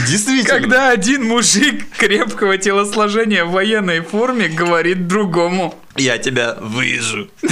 Действительно. 0.09 0.61
Когда 0.61 0.91
один 0.91 1.25
мужик 1.25 1.85
крепкого 1.97 2.59
телосложения 2.59 3.45
в 3.45 3.53
военной 3.53 4.01
форме 4.01 4.49
говорит 4.49 5.07
другому. 5.07 5.75
Я 5.97 6.19
тебя 6.19 6.57
выезжу. 6.61 7.29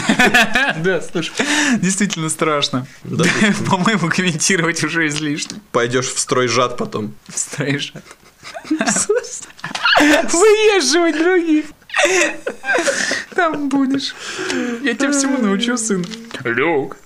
Да, 0.79 1.01
слушай, 1.01 1.33
действительно 1.77 2.29
страшно. 2.29 2.87
По-моему, 3.71 4.09
комментировать 4.09 4.83
уже 4.85 5.07
излишне. 5.09 5.59
Пойдешь 5.73 6.07
в 6.07 6.19
строй 6.19 6.49
жад 6.49 6.77
потом. 6.77 7.15
Строишь. 7.33 7.93
Выезживать 10.01 11.19
других. 11.19 11.67
Там 13.35 13.69
будешь. 13.69 14.15
Я 14.83 14.95
тебя 14.95 15.11
всему 15.11 15.39
научу, 15.39 15.77
сын. 15.77 16.05
Люк, 16.45 16.97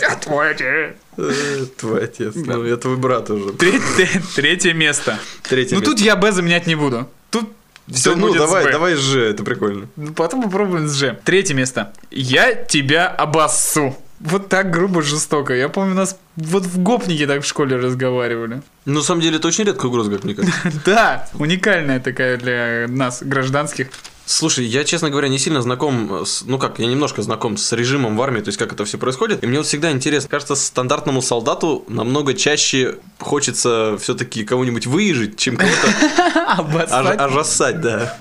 я 0.00 0.14
твой 0.16 0.50
отец. 0.50 0.96
Э, 1.16 1.64
Твой 1.76 2.04
отец. 2.04 2.34
Ну, 2.34 2.62
это 2.62 2.82
твой 2.82 2.96
брат 2.96 3.30
уже. 3.30 3.52
Третье, 3.52 4.74
место. 4.74 5.18
Третье 5.42 5.76
Ну 5.76 5.82
тут 5.82 6.00
я 6.00 6.16
Б 6.16 6.32
заменять 6.32 6.66
не 6.66 6.74
буду. 6.74 7.08
Тут 7.30 7.50
все 7.90 8.14
ну, 8.14 8.28
будет 8.28 8.36
с 8.36 8.44
давай, 8.44 8.64
Б. 8.64 8.72
давай 8.72 8.94
же, 8.94 9.22
это 9.24 9.44
прикольно. 9.44 9.88
Ну, 9.96 10.12
Потом 10.12 10.42
попробуем 10.42 10.88
с 10.88 10.94
Ж. 10.94 11.18
Третье 11.24 11.54
место. 11.54 11.92
Я 12.10 12.54
тебя 12.54 13.08
обоссу. 13.08 13.96
Вот 14.18 14.48
так 14.48 14.70
грубо, 14.70 15.02
жестоко. 15.02 15.54
Я 15.54 15.68
помню, 15.68 15.94
нас 15.94 16.18
вот 16.36 16.64
в 16.64 16.82
гопнике 16.82 17.26
так 17.26 17.42
в 17.42 17.46
школе 17.46 17.76
разговаривали. 17.76 18.62
Ну, 18.86 18.94
на 18.94 19.02
самом 19.02 19.20
деле, 19.20 19.36
это 19.36 19.48
очень 19.48 19.64
редкая 19.64 19.88
угроза, 19.88 20.10
кажется. 20.10 20.52
Да, 20.86 21.28
уникальная 21.34 22.00
такая 22.00 22.38
для 22.38 22.86
нас, 22.88 23.22
гражданских. 23.22 23.88
Слушай, 24.28 24.64
я, 24.66 24.82
честно 24.82 25.08
говоря, 25.08 25.28
не 25.28 25.38
сильно 25.38 25.62
знаком 25.62 26.26
с... 26.26 26.42
Ну 26.44 26.58
как, 26.58 26.80
я 26.80 26.86
немножко 26.86 27.22
знаком 27.22 27.56
с 27.56 27.70
режимом 27.72 28.16
в 28.16 28.22
армии, 28.22 28.40
то 28.40 28.48
есть 28.48 28.58
как 28.58 28.72
это 28.72 28.84
все 28.84 28.98
происходит. 28.98 29.44
И 29.44 29.46
мне 29.46 29.58
вот 29.58 29.66
всегда 29.68 29.92
интересно, 29.92 30.28
кажется, 30.28 30.56
стандартному 30.56 31.22
солдату 31.22 31.84
намного 31.88 32.34
чаще 32.34 32.98
хочется 33.20 33.96
все-таки 34.00 34.44
кого-нибудь 34.44 34.86
выезжить, 34.88 35.38
чем 35.38 35.56
кого-то 35.56 35.86
ож- 35.86 36.58
Обоссать. 36.58 37.20
ожасать, 37.20 37.80
да. 37.80 38.18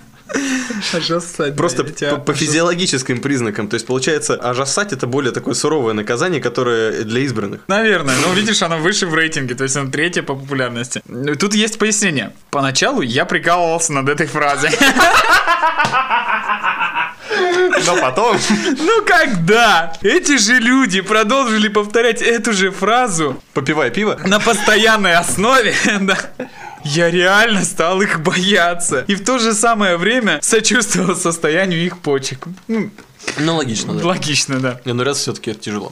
Ожасать, 0.94 1.56
Просто 1.56 1.84
по, 1.84 2.18
по 2.18 2.34
физиологическим 2.34 3.20
признакам. 3.22 3.68
То 3.68 3.76
есть, 3.76 3.86
получается, 3.86 4.36
ожасать 4.36 4.92
это 4.92 5.08
более 5.08 5.32
такое 5.32 5.54
суровое 5.54 5.94
наказание, 5.94 6.42
которое 6.42 7.04
для 7.04 7.22
избранных. 7.22 7.62
Наверное, 7.68 8.16
но 8.26 8.34
видишь, 8.34 8.62
оно 8.62 8.78
выше 8.80 9.08
в 9.08 9.14
рейтинге, 9.16 9.56
то 9.56 9.64
есть 9.64 9.76
оно 9.78 9.92
третье 9.92 10.24
по 10.24 10.36
популярности. 10.36 11.02
Тут 11.40 11.54
есть 11.54 11.78
пояснение. 11.78 12.34
Поначалу 12.50 13.02
я 13.02 13.26
прикалывался 13.26 13.94
над 13.94 14.10
этой 14.10 14.28
фразой. 14.28 14.72
Но 17.86 17.98
потом... 17.98 18.38
Ну 18.78 19.04
когда 19.06 19.94
эти 20.02 20.38
же 20.38 20.56
люди 20.56 21.02
продолжили 21.02 21.68
повторять 21.68 22.22
эту 22.22 22.54
же 22.54 22.72
фразу 22.72 23.42
Попивая 23.54 23.90
пиво. 23.90 24.20
на 24.26 24.40
постоянной 24.40 25.16
основе, 25.16 25.74
да, 26.02 26.18
я 26.86 27.10
реально 27.12 27.64
стал 27.66 28.02
их 28.02 28.22
бояться. 28.22 29.04
И 29.08 29.16
в 29.16 29.24
то 29.26 29.40
же 29.40 29.54
самое 29.54 29.98
время 29.98 30.40
сочувствовал 30.42 31.16
состоянию 31.16 31.84
их 31.84 31.98
почек. 31.98 32.46
Ну, 32.68 32.90
Ну, 33.40 33.56
логично, 33.58 33.94
да. 33.96 34.06
логично, 34.06 34.60
да. 34.60 34.80
Не, 34.86 34.94
ну 34.94 35.04
раз 35.04 35.18
все-таки 35.18 35.52
это 35.52 35.60
тяжело. 35.60 35.92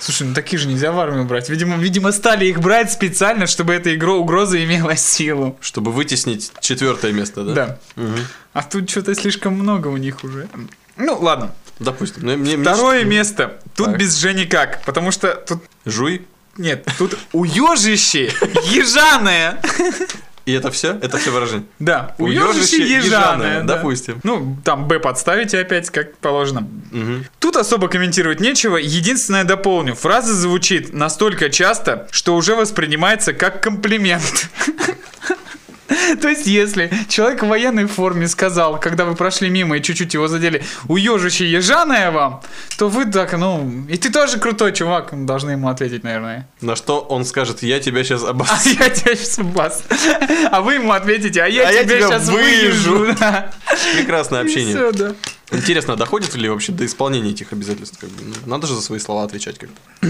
Слушай, 0.00 0.28
ну 0.28 0.34
такие 0.34 0.58
же 0.58 0.66
нельзя 0.66 0.92
в 0.92 0.98
армию 0.98 1.24
брать. 1.26 1.50
Видимо, 1.50 1.76
видимо, 1.76 2.10
стали 2.12 2.46
их 2.46 2.58
брать 2.60 2.90
специально, 2.90 3.46
чтобы 3.46 3.74
эта 3.74 3.94
игра 3.94 4.14
угроза 4.14 4.62
имела 4.64 4.96
силу. 4.96 5.58
Чтобы 5.60 5.92
вытеснить 5.92 6.52
четвертое 6.60 7.12
место, 7.12 7.44
да? 7.44 7.52
Да. 7.54 7.78
Мгм. 7.96 8.16
А 8.54 8.62
тут 8.62 8.88
что-то 8.90 9.14
слишком 9.14 9.54
много 9.54 9.88
у 9.88 9.96
них 9.98 10.24
уже. 10.24 10.48
Ну, 10.96 11.18
ладно. 11.20 11.54
Допустим. 11.78 12.22
Ну, 12.26 12.36
мне- 12.36 12.56
мне- 12.56 12.62
Второе 12.64 13.04
место. 13.04 13.58
Тут 13.76 13.86
Так. 13.86 13.98
без 13.98 14.18
Ж 14.18 14.32
никак. 14.34 14.82
Потому 14.84 15.10
что 15.12 15.34
тут... 15.34 15.62
Жуй. 15.86 16.26
Нет, 16.58 16.86
тут 16.98 17.16
уежище 17.32 18.32
ежаное. 18.64 19.60
И 20.50 20.52
это 20.52 20.72
все? 20.72 20.98
Это 21.00 21.18
все 21.18 21.30
выражение. 21.30 21.66
Да, 21.78 22.14
ежаное. 22.18 22.98
ежаное, 22.98 23.62
да. 23.62 23.76
допустим. 23.76 24.20
Ну, 24.24 24.56
там 24.64 24.88
Б 24.88 24.98
подставите 24.98 25.60
опять, 25.60 25.90
как 25.90 26.16
положено. 26.16 26.66
Тут 27.38 27.56
особо 27.56 27.86
комментировать 27.86 28.40
нечего. 28.40 28.76
Единственное 28.76 29.44
дополню. 29.44 29.94
Фраза 29.94 30.34
звучит 30.34 30.92
настолько 30.92 31.50
часто, 31.50 32.08
что 32.10 32.34
уже 32.34 32.56
воспринимается 32.56 33.32
как 33.32 33.62
комплимент. 33.62 34.50
То 36.16 36.28
есть, 36.28 36.46
если 36.46 36.90
человек 37.08 37.42
в 37.42 37.46
военной 37.46 37.86
форме 37.86 38.28
сказал, 38.28 38.78
когда 38.80 39.04
вы 39.04 39.14
прошли 39.14 39.50
мимо 39.50 39.76
и 39.76 39.82
чуть-чуть 39.82 40.14
его 40.14 40.28
задели, 40.28 40.62
уежище 40.88 41.50
ежаное 41.50 42.10
вам, 42.10 42.42
то 42.78 42.88
вы 42.88 43.04
так, 43.06 43.32
ну, 43.36 43.84
и 43.88 43.96
ты 43.96 44.10
тоже 44.10 44.38
крутой 44.38 44.72
чувак, 44.72 45.24
должны 45.26 45.52
ему 45.52 45.68
ответить, 45.68 46.04
наверное. 46.04 46.48
На 46.60 46.76
что 46.76 47.00
он 47.00 47.24
скажет, 47.24 47.62
я 47.62 47.80
тебя 47.80 48.04
сейчас 48.04 48.22
А 48.24 48.30
обоссу. 48.30 48.68
я 48.68 48.90
тебя 48.90 49.14
сейчас 49.16 49.38
бас. 49.38 49.84
А 50.50 50.60
вы 50.60 50.74
ему 50.74 50.92
ответите, 50.92 51.42
а 51.42 51.46
я 51.46 51.68
А 51.68 51.72
я 51.72 51.84
тебя 51.84 51.98
тебя 51.98 52.20
сейчас. 52.20 52.30
Да. 53.20 53.52
Прекрасное 53.96 54.40
общение. 54.42 54.74
Всё, 54.74 54.92
да. 54.92 55.14
Интересно, 55.52 55.94
а 55.94 55.96
доходит 55.96 56.34
ли 56.36 56.48
вообще 56.48 56.72
до 56.72 56.86
исполнения 56.86 57.30
этих 57.30 57.52
обязательств? 57.52 57.98
Как 57.98 58.08
бы? 58.10 58.22
Ну, 58.24 58.34
Надо 58.46 58.66
же 58.66 58.74
за 58.74 58.82
свои 58.82 58.98
слова 58.98 59.24
отвечать 59.24 59.58
как-то. 59.58 60.08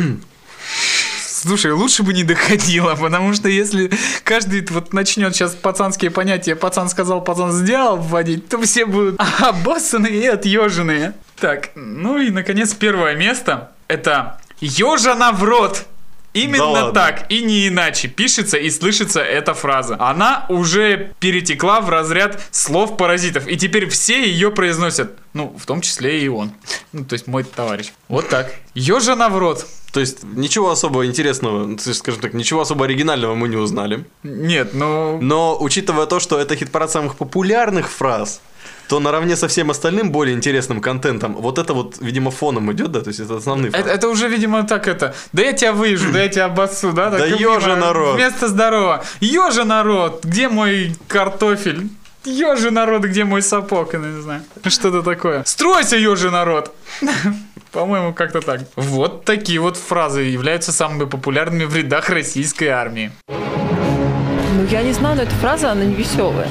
Слушай, 1.42 1.72
лучше 1.72 2.02
бы 2.02 2.12
не 2.12 2.22
доходило, 2.22 2.94
потому 2.96 3.32
что 3.32 3.48
если 3.48 3.90
каждый 4.24 4.66
вот 4.68 4.92
начнет 4.92 5.34
сейчас 5.34 5.54
пацанские 5.54 6.10
понятия 6.10 6.54
«пацан 6.54 6.90
сказал, 6.90 7.24
пацан 7.24 7.50
сделал» 7.52 7.96
вводить, 7.96 8.50
то 8.50 8.60
все 8.60 8.84
будут 8.84 9.18
обоссанные 9.40 10.12
и 10.12 10.26
отъеженные. 10.26 11.14
Так, 11.38 11.70
ну 11.74 12.18
и, 12.18 12.28
наконец, 12.28 12.74
первое 12.74 13.14
место– 13.14 13.72
это 13.88 14.38
«ежана 14.60 15.32
в 15.32 15.42
рот». 15.42 15.86
Да 16.32 16.40
Именно 16.40 16.64
ладно? 16.66 16.92
так 16.92 17.24
и 17.28 17.42
не 17.42 17.66
иначе 17.66 18.06
пишется 18.06 18.56
и 18.56 18.70
слышится 18.70 19.20
эта 19.20 19.52
фраза. 19.52 19.96
Она 19.98 20.46
уже 20.48 21.12
перетекла 21.18 21.80
в 21.80 21.88
разряд 21.88 22.40
слов-паразитов, 22.52 23.48
и 23.48 23.56
теперь 23.56 23.88
все 23.88 24.30
ее 24.30 24.52
произносят. 24.52 25.18
Ну, 25.32 25.56
в 25.58 25.66
том 25.66 25.80
числе 25.80 26.20
и 26.22 26.28
он. 26.28 26.52
Ну, 26.92 27.04
то 27.04 27.14
есть 27.14 27.26
мой 27.26 27.42
товарищ. 27.42 27.92
Вот 28.08 28.28
так. 28.28 28.54
Ежана 28.74 29.28
в 29.28 29.38
рот. 29.38 29.66
То 29.92 30.00
есть 30.00 30.22
ничего 30.22 30.70
особо 30.70 31.04
интересного, 31.04 31.66
ну, 31.66 31.76
то 31.76 31.88
есть, 31.88 31.98
скажем 31.98 32.20
так, 32.20 32.34
ничего 32.34 32.60
особо 32.60 32.84
оригинального 32.84 33.34
мы 33.34 33.48
не 33.48 33.56
узнали. 33.56 34.04
Нет, 34.22 34.74
ну... 34.74 35.18
Но 35.20 35.56
учитывая 35.60 36.06
то, 36.06 36.20
что 36.20 36.38
это 36.38 36.54
хит-парад 36.54 36.90
самых 36.90 37.16
популярных 37.16 37.90
фраз, 37.90 38.40
то 38.88 39.00
наравне 39.00 39.36
со 39.36 39.46
всем 39.46 39.70
остальным 39.70 40.10
более 40.10 40.36
интересным 40.36 40.80
контентом, 40.80 41.34
вот 41.34 41.58
это 41.58 41.74
вот, 41.74 41.96
видимо, 42.00 42.30
фоном 42.30 42.72
идет, 42.72 42.90
да, 42.92 43.00
то 43.00 43.08
есть 43.08 43.20
это 43.20 43.36
основные 43.36 43.70
фразы. 43.70 43.84
Это, 43.84 43.94
это 43.94 44.08
уже, 44.08 44.28
видимо, 44.28 44.62
так 44.64 44.88
это. 44.88 45.14
Да 45.32 45.42
я 45.42 45.52
тебя 45.52 45.72
выезжу, 45.72 46.12
да 46.12 46.22
я 46.22 46.28
тебя 46.28 46.46
обоссу, 46.46 46.92
да? 46.92 47.10
Так 47.10 47.20
Да 47.20 47.26
ёжа 47.26 47.76
народ. 47.76 48.16
Вместо 48.16 48.48
здорово. 48.48 49.04
Ёжа 49.20 49.64
народ, 49.64 50.24
где 50.24 50.48
мой 50.48 50.94
картофель? 51.08 51.88
Ёжа 52.24 52.70
народ, 52.70 53.04
где 53.04 53.24
мой 53.24 53.42
сапог? 53.42 53.92
Я 53.92 54.00
не 54.00 54.20
знаю. 54.22 54.42
Что-то 54.66 55.02
такое. 55.02 55.42
Стройся, 55.46 55.96
ёжа 55.96 56.30
народ! 56.30 56.74
По-моему, 57.72 58.12
как-то 58.12 58.40
так. 58.40 58.62
Вот 58.76 59.24
такие 59.24 59.60
вот 59.60 59.76
фразы 59.76 60.22
являются 60.22 60.72
самыми 60.72 61.04
популярными 61.04 61.64
в 61.64 61.76
рядах 61.76 62.10
российской 62.10 62.68
армии. 62.68 63.12
Ну, 63.28 64.66
я 64.70 64.82
не 64.82 64.92
знаю, 64.92 65.16
но 65.16 65.22
эта 65.22 65.34
фраза, 65.36 65.70
она 65.70 65.84
не 65.84 65.94
веселая. 65.94 66.48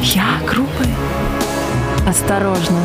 Я 0.00 0.40
грубый. 0.46 0.88
Осторожно. 2.08 2.78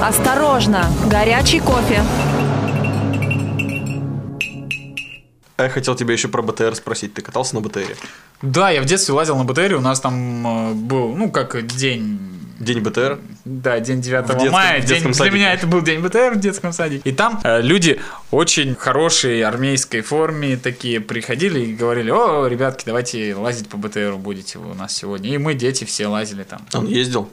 Осторожно. 0.00 0.86
Горячий 1.10 1.60
кофе. 1.60 2.00
А 5.56 5.64
я 5.64 5.68
хотел 5.68 5.94
тебя 5.94 6.12
еще 6.12 6.28
про 6.28 6.42
БТР 6.42 6.74
спросить. 6.74 7.14
Ты 7.14 7.22
катался 7.22 7.54
на 7.54 7.60
БТРе? 7.60 7.96
Да, 8.40 8.70
я 8.70 8.82
в 8.82 8.84
детстве 8.86 9.14
лазил 9.14 9.36
на 9.36 9.44
БТРе, 9.44 9.76
у 9.76 9.80
нас 9.80 10.00
там 10.00 10.70
э, 10.70 10.74
был, 10.74 11.14
ну, 11.14 11.30
как 11.30 11.66
день 11.66 12.18
День 12.58 12.78
БТР? 12.80 13.18
Да, 13.44 13.80
день 13.80 14.00
9 14.00 14.24
В 14.24 14.28
детском- 14.28 14.52
мая. 14.52 14.76
в 14.80 14.84
день- 14.84 14.88
детском 14.88 15.10
для 15.12 15.18
садике. 15.18 15.36
меня 15.36 15.52
это 15.52 15.66
был 15.66 15.82
день 15.82 16.00
БТР 16.00 16.34
в 16.36 16.40
детском 16.40 16.72
садике. 16.72 17.08
И 17.08 17.12
там 17.12 17.40
э, 17.42 17.60
люди 17.60 18.00
очень 18.30 18.76
хорошие 18.76 19.44
армейской 19.44 20.00
форме 20.00 20.56
такие 20.56 21.00
приходили 21.00 21.58
и 21.60 21.74
говорили, 21.74 22.10
о, 22.10 22.46
ребятки, 22.46 22.84
давайте 22.86 23.34
лазить 23.34 23.68
по 23.68 23.76
БТРу 23.76 24.16
будете 24.18 24.58
вы 24.60 24.70
у 24.70 24.74
нас 24.74 24.94
сегодня. 24.94 25.34
И 25.34 25.38
мы, 25.38 25.54
дети, 25.54 25.84
все 25.84 26.06
лазили 26.06 26.44
там. 26.44 26.64
Он 26.74 26.86
ездил? 26.86 27.28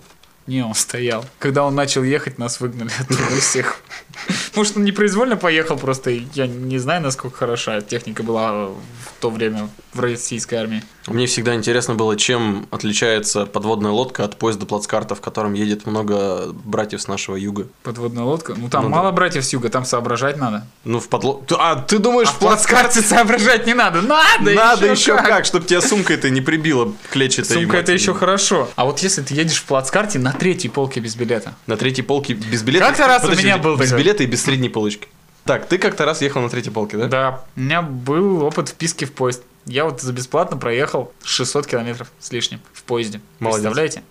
Не, 0.47 0.63
он 0.65 0.73
стоял. 0.73 1.23
Когда 1.37 1.63
он 1.63 1.75
начал 1.75 2.01
ехать, 2.03 2.39
нас 2.39 2.59
выгнали 2.59 2.89
оттуда 2.99 3.21
всех. 3.39 3.81
Может, 4.55 4.77
он 4.77 4.83
непроизвольно 4.83 5.35
поехал, 5.35 5.77
просто 5.77 6.11
я 6.33 6.47
не 6.47 6.77
знаю, 6.77 7.01
насколько 7.01 7.37
хороша 7.37 7.81
техника 7.81 8.23
была 8.23 8.67
в 8.67 8.75
то 9.19 9.29
время 9.29 9.69
в 9.93 9.99
российской 9.99 10.55
армии. 10.55 10.83
Мне 11.07 11.25
всегда 11.25 11.55
интересно 11.55 11.95
было, 11.95 12.15
чем 12.15 12.67
отличается 12.69 13.45
подводная 13.45 13.91
лодка 13.91 14.23
от 14.23 14.37
поезда 14.37 14.65
плацкарта, 14.65 15.15
в 15.15 15.21
котором 15.21 15.53
едет 15.53 15.87
много 15.87 16.51
братьев 16.51 17.01
с 17.01 17.07
нашего 17.07 17.35
юга. 17.35 17.67
Подводная 17.83 18.23
лодка. 18.23 18.53
Ну, 18.55 18.69
там 18.69 18.83
Ну 18.83 18.89
да. 18.89 18.95
мало 18.95 19.11
братьев 19.11 19.43
с 19.43 19.51
юга, 19.51 19.69
там 19.69 19.85
соображать 19.85 20.37
надо. 20.37 20.67
Ну, 20.83 20.99
в 20.99 21.09
подло... 21.09 21.41
А 21.57 21.75
ты 21.77 21.97
думаешь, 21.97 22.27
А 22.27 22.31
в 22.33 22.39
плацкарте 22.39 23.01
соображать 23.01 23.65
не 23.65 23.73
надо. 23.73 24.01
Надо, 24.01 24.51
Надо 24.51 24.85
еще 24.91 25.09
еще 25.09 25.17
как, 25.23 25.45
чтобы 25.45 25.65
тебя 25.65 25.81
сумкой-то 25.81 26.29
не 26.29 26.41
прибило 26.41 26.93
клетчатой. 27.11 27.57
Сумка 27.57 27.77
это 27.77 27.91
еще 27.91 28.13
хорошо. 28.13 28.69
А 28.75 28.85
вот 28.85 28.99
если 28.99 29.21
ты 29.21 29.33
едешь 29.33 29.57
в 29.57 29.65
плацкарте 29.65 30.19
на 30.19 30.33
третьей 30.33 30.69
полке 30.69 30.99
без 30.99 31.15
билета. 31.15 31.55
На 31.67 31.77
третьей 31.77 32.03
полке 32.03 32.33
без 32.33 32.63
билета. 32.63 32.85
Как-то 32.85 33.07
раз 33.07 33.25
у 33.25 33.31
меня 33.31 33.57
был 33.57 33.77
Без 33.77 33.89
такой. 33.89 34.03
Билета 34.09 34.23
и 34.23 34.25
без 34.25 34.43
средней 34.43 34.69
полочки. 34.69 35.07
Так, 35.45 35.67
ты 35.67 35.77
как-то 35.77 36.05
раз 36.05 36.21
ехал 36.21 36.41
на 36.41 36.49
третьей 36.49 36.71
полке, 36.71 36.97
да? 36.97 37.07
Да, 37.07 37.43
у 37.55 37.59
меня 37.59 37.81
был 37.81 38.43
опыт 38.43 38.69
вписки 38.69 39.05
в 39.05 39.13
поезд. 39.13 39.43
Я 39.65 39.85
вот 39.85 40.01
за 40.01 40.13
бесплатно 40.13 40.57
проехал 40.57 41.11
600 41.23 41.67
километров 41.67 42.11
с 42.19 42.31
лишним 42.31 42.59
в 42.73 42.83
поезде. 42.83 43.21
Молодец. 43.39 43.63
Представляете? 43.63 44.03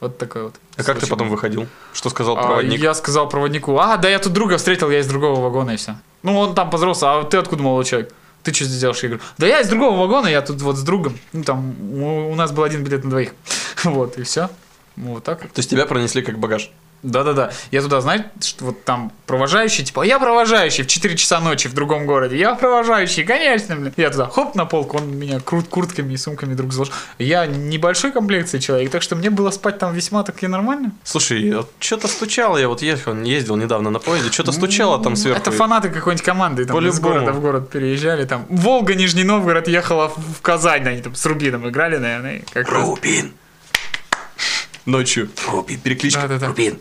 Вот 0.00 0.18
такой 0.18 0.44
вот. 0.44 0.54
А 0.76 0.82
как 0.82 0.98
ты 0.98 1.06
потом 1.06 1.28
выходил? 1.28 1.66
Что 1.92 2.10
сказал 2.10 2.36
А, 2.38 2.42
проводник? 2.42 2.80
я 2.80 2.94
сказал 2.94 3.28
проводнику, 3.28 3.78
а, 3.78 3.96
да 3.96 4.08
я 4.08 4.18
тут 4.18 4.32
друга 4.32 4.58
встретил, 4.58 4.90
я 4.90 5.00
из 5.00 5.06
другого 5.06 5.40
вагона 5.40 5.72
и 5.72 5.76
все. 5.76 5.96
Ну, 6.22 6.36
он 6.38 6.54
там 6.54 6.70
поздоровался, 6.70 7.18
а 7.18 7.24
ты 7.24 7.36
откуда, 7.36 7.62
молодой 7.62 7.84
человек? 7.84 8.12
Ты 8.42 8.52
что 8.52 8.64
здесь 8.64 8.80
делаешь? 8.80 9.02
Я 9.02 9.08
говорю, 9.08 9.24
да 9.38 9.46
я 9.46 9.60
из 9.60 9.68
другого 9.68 9.98
вагона, 9.98 10.28
я 10.28 10.42
тут 10.42 10.60
вот 10.62 10.76
с 10.76 10.82
другом. 10.82 11.18
Ну, 11.32 11.42
там, 11.42 11.74
у, 11.92 12.30
у 12.30 12.34
нас 12.34 12.52
был 12.52 12.62
один 12.64 12.84
билет 12.84 13.04
на 13.04 13.10
двоих. 13.10 13.32
Вот, 13.84 14.18
и 14.18 14.22
все. 14.22 14.48
Вот 14.96 15.24
так. 15.24 15.40
То 15.40 15.58
есть 15.58 15.70
тебя 15.70 15.86
пронесли 15.86 16.22
как 16.22 16.38
багаж. 16.38 16.70
Да-да-да. 17.02 17.50
Я 17.70 17.82
туда, 17.82 18.00
знаешь, 18.00 18.22
что 18.40 18.66
вот 18.66 18.84
там 18.84 19.12
провожающий, 19.26 19.84
типа, 19.84 20.02
«А 20.02 20.06
я 20.06 20.18
провожающий 20.18 20.82
в 20.84 20.86
4 20.88 21.16
часа 21.16 21.40
ночи 21.40 21.68
в 21.68 21.74
другом 21.74 22.06
городе. 22.06 22.36
Я 22.36 22.54
провожающий, 22.54 23.24
конечно, 23.24 23.76
блин. 23.76 23.92
Я 23.96 24.10
туда, 24.10 24.26
хоп, 24.26 24.54
на 24.54 24.64
полку, 24.64 24.98
он 24.98 25.16
меня 25.16 25.40
крут 25.40 25.68
куртками 25.68 26.14
и 26.14 26.16
сумками 26.16 26.54
друг 26.54 26.72
заложил. 26.72 26.94
Я 27.18 27.46
небольшой 27.46 28.12
комплекции 28.12 28.58
человек, 28.58 28.90
так 28.90 29.02
что 29.02 29.16
мне 29.16 29.30
было 29.30 29.50
спать 29.50 29.78
там 29.78 29.94
весьма 29.94 30.22
таки 30.24 30.46
нормально. 30.46 30.92
Слушай, 31.04 31.54
вот 31.54 31.70
что-то 31.78 32.08
стучало, 32.08 32.56
я 32.56 32.68
вот 32.68 32.82
ехал, 32.82 33.14
ездил 33.14 33.56
недавно 33.56 33.90
на 33.90 33.98
поезде, 33.98 34.32
что-то 34.32 34.52
стучало 34.52 35.02
там 35.02 35.16
сверху. 35.16 35.40
Это 35.40 35.52
фанаты 35.52 35.90
какой-нибудь 35.90 36.24
команды 36.24 36.64
там 36.64 36.86
из 36.86 36.98
города 37.00 37.32
в 37.32 37.40
город 37.40 37.70
переезжали. 37.70 38.24
Там 38.24 38.46
Волга, 38.48 38.94
Нижний 38.94 39.24
Новгород 39.24 39.68
ехала 39.68 40.08
в 40.08 40.40
Казань, 40.42 40.86
они 40.88 41.02
там 41.02 41.14
с 41.14 41.24
Рубином 41.26 41.68
играли, 41.68 41.96
наверное. 41.96 42.42
Как 42.52 42.70
раз. 42.70 42.88
Ночью. 44.88 45.28
Рубин, 45.46 45.78
перекличка. 45.80 46.22
Да-да-да. 46.22 46.46
Рубин. 46.46 46.78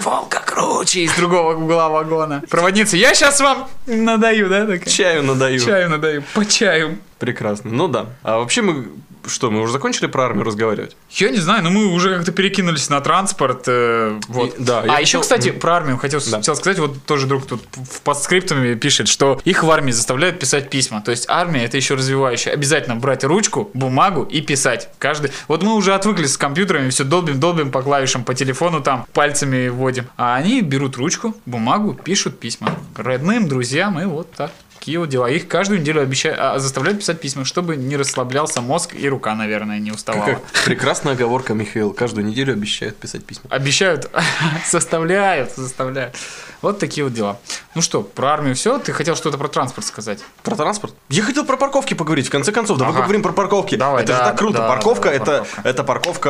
Волга 0.00 0.38
круче 0.46 1.00
из 1.00 1.12
другого 1.16 1.56
угла 1.56 1.88
вагона. 1.88 2.40
Проводница, 2.48 2.96
я 2.96 3.14
сейчас 3.14 3.40
вам 3.40 3.68
надаю, 3.86 4.48
да? 4.48 4.60
Такая? 4.64 4.84
Чаю 4.88 5.22
надаю. 5.24 5.58
Чаю 5.58 5.90
надаю, 5.90 6.22
по 6.34 6.46
чаю. 6.46 6.98
Прекрасно. 7.18 7.72
Ну 7.72 7.88
да. 7.88 8.06
А 8.22 8.38
вообще 8.38 8.62
мы 8.62 8.86
что, 9.26 9.50
мы 9.50 9.60
уже 9.60 9.72
закончили 9.72 10.06
про 10.06 10.24
армию 10.24 10.44
разговаривать? 10.44 10.96
Я 11.10 11.30
не 11.30 11.38
знаю, 11.38 11.62
но 11.64 11.70
мы 11.70 11.86
уже 11.86 12.14
как-то 12.16 12.32
перекинулись 12.32 12.88
на 12.90 13.00
транспорт. 13.00 13.64
э, 13.66 14.20
вот. 14.28 14.58
И- 14.58 14.62
да, 14.62 14.78
а 14.78 14.82
хотел- 14.82 15.00
еще, 15.00 15.20
кстати, 15.20 15.50
про 15.50 15.76
армию 15.76 15.96
хотел, 15.98 16.20
Да. 16.30 16.36
хотел 16.38 16.56
сказать, 16.56 16.78
вот 16.78 17.04
тоже 17.04 17.26
друг 17.26 17.46
тут 17.46 17.62
в 17.74 18.00
подскриптуме 18.02 18.74
пишет, 18.74 19.08
что 19.08 19.40
их 19.44 19.62
в 19.62 19.70
армии 19.70 19.92
заставляют 19.92 20.38
писать 20.38 20.70
письма. 20.70 21.00
То 21.02 21.10
есть 21.10 21.26
армия 21.28 21.64
это 21.64 21.76
еще 21.76 21.94
развивающая. 21.94 22.52
Обязательно 22.52 22.96
брать 22.96 23.24
ручку, 23.24 23.70
бумагу 23.74 24.22
и 24.22 24.40
писать. 24.40 24.88
Каждый. 24.98 25.30
Вот 25.48 25.62
мы 25.62 25.74
уже 25.74 25.94
отвыкли 25.94 26.26
с 26.26 26.36
компьютерами, 26.36 26.90
все 26.90 27.04
долбим, 27.04 27.40
долбим 27.40 27.70
по 27.70 27.82
клавишам, 27.82 28.24
по 28.24 28.34
телефону 28.34 28.80
там 28.82 29.06
пальцами 29.12 29.68
вводим. 29.68 30.06
А 30.16 30.36
они 30.36 30.60
берут 30.62 30.96
ручку, 30.96 31.34
бумагу, 31.46 31.94
пишут 31.94 32.38
письма. 32.38 32.74
Родным, 32.96 33.48
друзьям 33.48 33.98
и 34.00 34.04
вот 34.04 34.32
так. 34.32 34.50
Такие 34.86 35.00
вот 35.00 35.08
дела. 35.08 35.28
Их 35.28 35.48
каждую 35.48 35.80
неделю 35.80 36.00
обещают, 36.00 36.38
а, 36.40 36.60
заставляют 36.60 37.00
писать 37.00 37.20
письма, 37.20 37.44
чтобы 37.44 37.74
не 37.74 37.96
расслаблялся 37.96 38.60
мозг 38.60 38.94
и 38.94 39.08
рука, 39.08 39.34
наверное, 39.34 39.80
не 39.80 39.90
уставала. 39.90 40.24
Как 40.24 40.42
прекрасная 40.64 41.14
оговорка, 41.14 41.54
Михаил. 41.54 41.92
Каждую 41.92 42.24
неделю 42.24 42.52
обещает 42.52 42.94
писать 42.94 43.24
письма. 43.24 43.50
Обещают, 43.50 44.08
заставляют, 44.70 45.56
заставляют. 45.56 46.14
Вот 46.62 46.78
такие 46.78 47.02
вот 47.02 47.12
дела. 47.12 47.38
Ну 47.74 47.82
что, 47.82 48.00
про 48.00 48.32
армию 48.32 48.54
все? 48.54 48.78
Ты 48.78 48.92
хотел 48.92 49.16
что-то 49.16 49.38
про 49.38 49.48
транспорт 49.48 49.86
сказать? 49.86 50.20
Про 50.44 50.54
транспорт? 50.54 50.94
Я 51.08 51.22
хотел 51.22 51.44
про 51.44 51.56
парковки 51.56 51.94
поговорить. 51.94 52.28
В 52.28 52.30
конце 52.30 52.52
концов, 52.52 52.78
давай 52.78 52.92
Ага. 52.92 53.00
поговорим 53.02 53.22
про 53.22 53.32
парковки. 53.32 53.74
Давай, 53.74 54.04
это 54.04 54.12
же 54.12 54.18
да, 54.18 54.24
так 54.26 54.38
круто. 54.38 54.58
да, 54.58 54.68
парковка, 54.68 55.08
да, 55.08 55.14
это, 55.14 55.24
парковка. 55.24 55.68
это 55.68 55.84
парковка, 55.84 56.28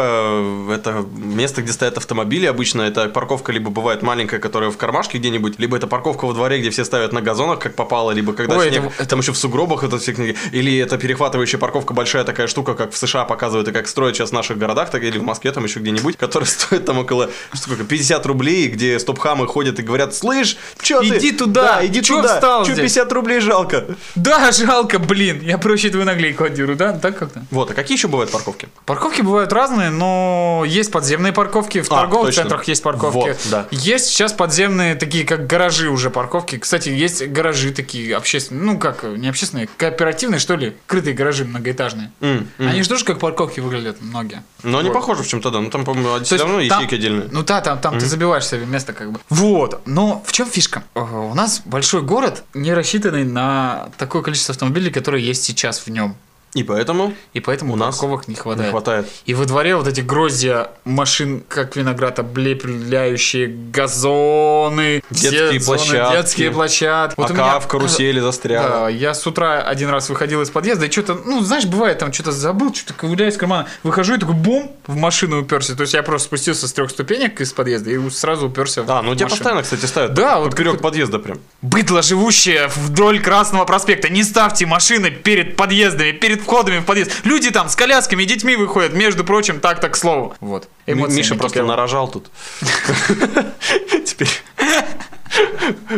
это 0.73 1.07
место, 1.15 1.63
где 1.63 1.73
стоят 1.73 1.99
автомобили 1.99 2.47
обычно. 2.47 2.83
Это 2.83 3.09
парковка 3.09 3.53
либо 3.53 3.71
бывает 3.71 4.03
маленькая, 4.03 4.41
которая 4.41 4.71
в 4.71 4.77
кармашке 4.77 5.19
где-нибудь, 5.19 5.59
либо 5.59 5.77
это 5.77 5.87
парковка 5.87 6.25
во 6.25 6.33
дворе, 6.33 6.59
где 6.59 6.71
все 6.71 6.85
ставят 6.85 7.13
на 7.13 7.21
газонах, 7.21 7.59
как 7.61 7.75
попало, 7.75 8.11
либо 8.11 8.33
когда 8.47 8.61
Ой, 8.65 8.71
снег, 8.71 8.93
это- 8.99 9.07
там 9.09 9.19
еще 9.21 9.33
в 9.33 9.37
сугробах 9.39 9.83
это 9.85 9.99
все 9.99 10.13
книги. 10.13 10.37
Или 10.53 10.79
это 10.79 10.99
перехватывающая 10.99 11.59
парковка, 11.59 11.95
большая 11.95 12.25
такая 12.25 12.47
штука, 12.47 12.75
как 12.75 12.93
в 12.93 12.97
США 12.99 13.25
показывают 13.25 13.69
и 13.69 13.73
как 13.73 13.89
строят 13.89 14.17
сейчас 14.17 14.31
в 14.31 14.33
наших 14.33 14.59
городах, 14.59 14.91
так 14.91 15.03
или 15.03 15.19
в 15.19 15.23
Москве 15.23 15.53
там 15.53 15.65
еще 15.65 15.81
где-нибудь, 15.81 16.17
которая 16.17 16.47
стоит 16.49 16.85
там 16.85 16.99
около 16.99 17.31
сколько, 17.55 17.85
50 17.85 18.25
рублей, 18.27 18.69
где 18.69 18.99
стоп-хамы 18.99 19.47
ходят 19.47 19.79
и 19.79 19.83
говорят, 19.83 20.15
слышь, 20.15 20.57
что 20.81 21.01
ты? 21.01 21.17
Иди 21.19 21.33
туда, 21.33 21.77
Да, 21.77 21.87
иди 21.87 22.03
чё 22.03 22.17
туда, 22.17 22.35
встал 22.35 22.65
Чё 22.65 22.73
здесь?» 22.73 22.93
50 22.93 23.13
рублей 23.13 23.41
жалко. 23.41 23.85
Да, 24.15 24.53
жалко, 24.53 24.99
блин. 24.99 25.41
Я 25.43 25.59
проще 25.59 25.91
твою 25.91 26.05
наглей 26.07 26.33
квартиру, 26.33 26.75
да? 26.77 26.93
Так 26.93 27.19
как-то. 27.19 27.45
Вот, 27.51 27.71
а 27.71 27.75
какие 27.75 27.97
еще 27.97 28.09
бывают 28.09 28.31
парковки? 28.31 28.69
Парковки 28.85 29.23
бывают 29.23 29.53
разные, 29.53 29.91
но 29.91 30.65
есть 30.67 30.91
подземные 30.91 31.33
парковки, 31.33 31.83
в 31.83 31.87
А, 31.93 31.97
торговых 32.01 32.27
точно. 32.29 32.43
центрах 32.43 32.65
есть 32.69 32.83
парковки. 32.83 33.17
Вот, 33.19 33.37
да. 33.51 33.67
Есть 33.71 34.07
сейчас 34.07 34.33
подземные, 34.33 34.95
такие 34.95 35.25
как 35.25 35.47
гаражи 35.47 35.89
уже 35.89 36.11
парковки. 36.11 36.59
Кстати, 36.59 36.89
есть 36.89 37.27
гаражи 37.29 37.71
такие 37.73 38.17
общественные, 38.37 38.65
ну 38.65 38.79
как, 38.79 39.03
не 39.05 39.29
общественные, 39.29 39.69
кооперативные, 39.77 40.39
что 40.39 40.57
ли, 40.57 40.77
крытые 40.87 41.15
гаражи 41.15 41.45
многоэтажные. 41.45 42.11
М, 42.21 42.49
м. 42.59 42.69
Они 42.69 42.83
же 42.83 42.89
тоже 42.89 43.05
как 43.05 43.19
парковки 43.19 43.61
выглядят 43.61 44.01
многие. 44.01 44.43
Но 44.63 44.79
они 44.79 44.89
Вот. 44.89 44.95
похожи 44.95 45.23
в 45.23 45.29
чем-то, 45.29 45.51
да. 45.51 45.61
Ну 45.61 45.71
там, 45.71 45.85
по-моему, 45.85 46.23
все 46.25 46.37
равно 46.37 46.55
там- 46.69 46.81
ячейки 46.81 46.95
отдельные. 46.95 47.29
Ну 47.33 47.43
да, 47.43 47.61
там, 47.61 47.79
там 47.81 47.99
ты 47.99 48.07
забиваешь 48.07 48.47
себе 48.47 48.67
место 48.67 48.93
как 48.93 49.13
бы. 49.13 49.21
Вот. 49.29 49.83
Но 49.87 50.23
в 50.27 50.33
чем 50.33 50.49
фишка? 50.49 50.85
Э, 50.95 51.01
У 51.01 51.35
нас 51.35 51.63
большой 51.65 52.03
город, 52.03 52.45
не 52.55 52.73
рассчитанный 52.75 53.25
на 53.25 53.89
такое 53.99 54.23
количество 54.23 54.53
автомобилей, 54.53 54.91
которые 54.91 55.25
есть 55.27 55.45
сейчас 55.45 55.81
в 55.81 55.89
нем. 55.89 56.17
И 56.57 56.63
поэтому 56.63 57.13
И 57.35 57.41
поэтому 57.41 57.75
У 57.75 57.77
нас 57.77 57.97
парковок 57.99 58.29
не 58.29 58.35
хватает. 58.35 58.67
не 58.67 58.71
хватает. 58.71 59.07
И 59.27 59.35
во 59.35 59.45
дворе 59.45 59.77
вот 59.77 59.87
эти 59.87 60.01
гроздья 60.01 60.71
машин, 60.85 61.43
как 61.49 61.77
виноград, 61.77 62.19
облепляющие 62.19 63.47
газоны, 63.47 65.03
Детские 65.11 65.61
зоны, 65.61 65.79
площадки. 65.79 66.17
детские 66.17 66.51
площадки. 66.51 67.15
Вот 67.19 67.29
Пока 67.29 67.43
меня- 67.43 67.61
в 67.61 67.67
карусели 67.69 68.21
застряла. 68.21 68.69
Да, 68.69 68.89
я 68.89 69.15
с 69.15 69.27
утра 69.27 69.61
один 69.61 69.91
раз 69.91 70.09
выходил 70.09 70.41
из 70.43 70.51
подъезда 70.51 70.87
и 70.87 70.91
что-то, 70.91 71.15
ну, 71.27 71.43
знаешь, 71.43 71.67
бывает, 71.67 71.99
там 71.99 72.13
что-то 72.13 72.33
забыл, 72.33 72.73
что-то 72.75 72.95
ковыляю 72.95 73.31
из 73.31 73.37
кармана. 73.37 73.67
Выхожу 73.83 74.15
и 74.15 74.19
такой 74.19 74.35
бум, 74.35 74.73
в 74.87 74.97
машину 74.97 75.41
уперся. 75.43 75.75
То 75.75 75.83
есть 75.83 75.95
я 75.95 76.03
просто 76.03 76.27
спустился 76.27 76.69
с 76.69 76.73
трех 76.73 76.91
ступенек 76.91 77.41
из 77.41 77.53
подъезда 77.53 77.91
и 77.91 78.11
сразу 78.11 78.47
уперся 78.49 78.83
А, 78.89 79.03
ну 79.03 79.13
в 79.13 79.17
тебя 79.17 79.27
машину. 79.27 79.29
постоянно, 79.31 79.63
кстати, 79.63 79.85
ставят. 79.85 80.15
Да, 80.15 80.39
вот 80.41 80.55
как- 80.55 80.81
подъезда 80.81 81.19
прям. 81.19 81.39
Быдло, 81.63 82.03
живущее 82.03 82.69
вдоль 82.75 83.21
Красного 83.21 83.65
проспекта, 83.65 84.09
не 84.09 84.23
ставьте 84.23 84.67
машины 84.67 85.11
перед 85.11 85.57
подъездами, 85.57 86.13
перед 86.13 86.43
входами 86.47 86.79
в 86.79 86.85
подъезд. 86.85 87.11
Люди 87.25 87.51
там 87.51 87.69
с 87.69 87.77
колясками 87.77 88.23
и 88.23 88.27
детьми 88.27 88.57
выходят, 88.57 88.93
между 88.95 89.25
прочим, 89.25 89.61
так-то 89.61 89.89
к 89.89 89.97
слову. 89.97 90.35
Вот. 90.41 90.69
Эмоции 90.87 91.17
Миша 91.17 91.35
просто 91.35 91.63
нарожал 91.63 92.09
тут. 92.09 92.31
Теперь 94.05 94.31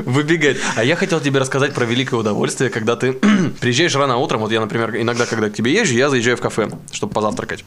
выбегать. 0.05 0.59
А 0.77 0.85
я 0.85 0.97
хотел 0.97 1.21
тебе 1.21 1.41
рассказать 1.41 1.75
про 1.75 1.85
великое 1.85 2.17
удовольствие, 2.17 2.71
когда 2.71 2.97
ты 2.97 3.13
приезжаешь 3.61 3.95
рано 3.95 4.17
утром. 4.17 4.41
Вот 4.41 4.53
я, 4.53 4.61
например, 4.61 4.97
иногда, 4.97 5.27
когда 5.27 5.49
к 5.51 5.55
тебе 5.55 5.73
езжу, 5.73 5.95
я 5.95 6.11
заезжаю 6.11 6.37
в 6.37 6.41
кафе, 6.41 6.71
чтобы 6.93 7.13
позавтракать. 7.13 7.65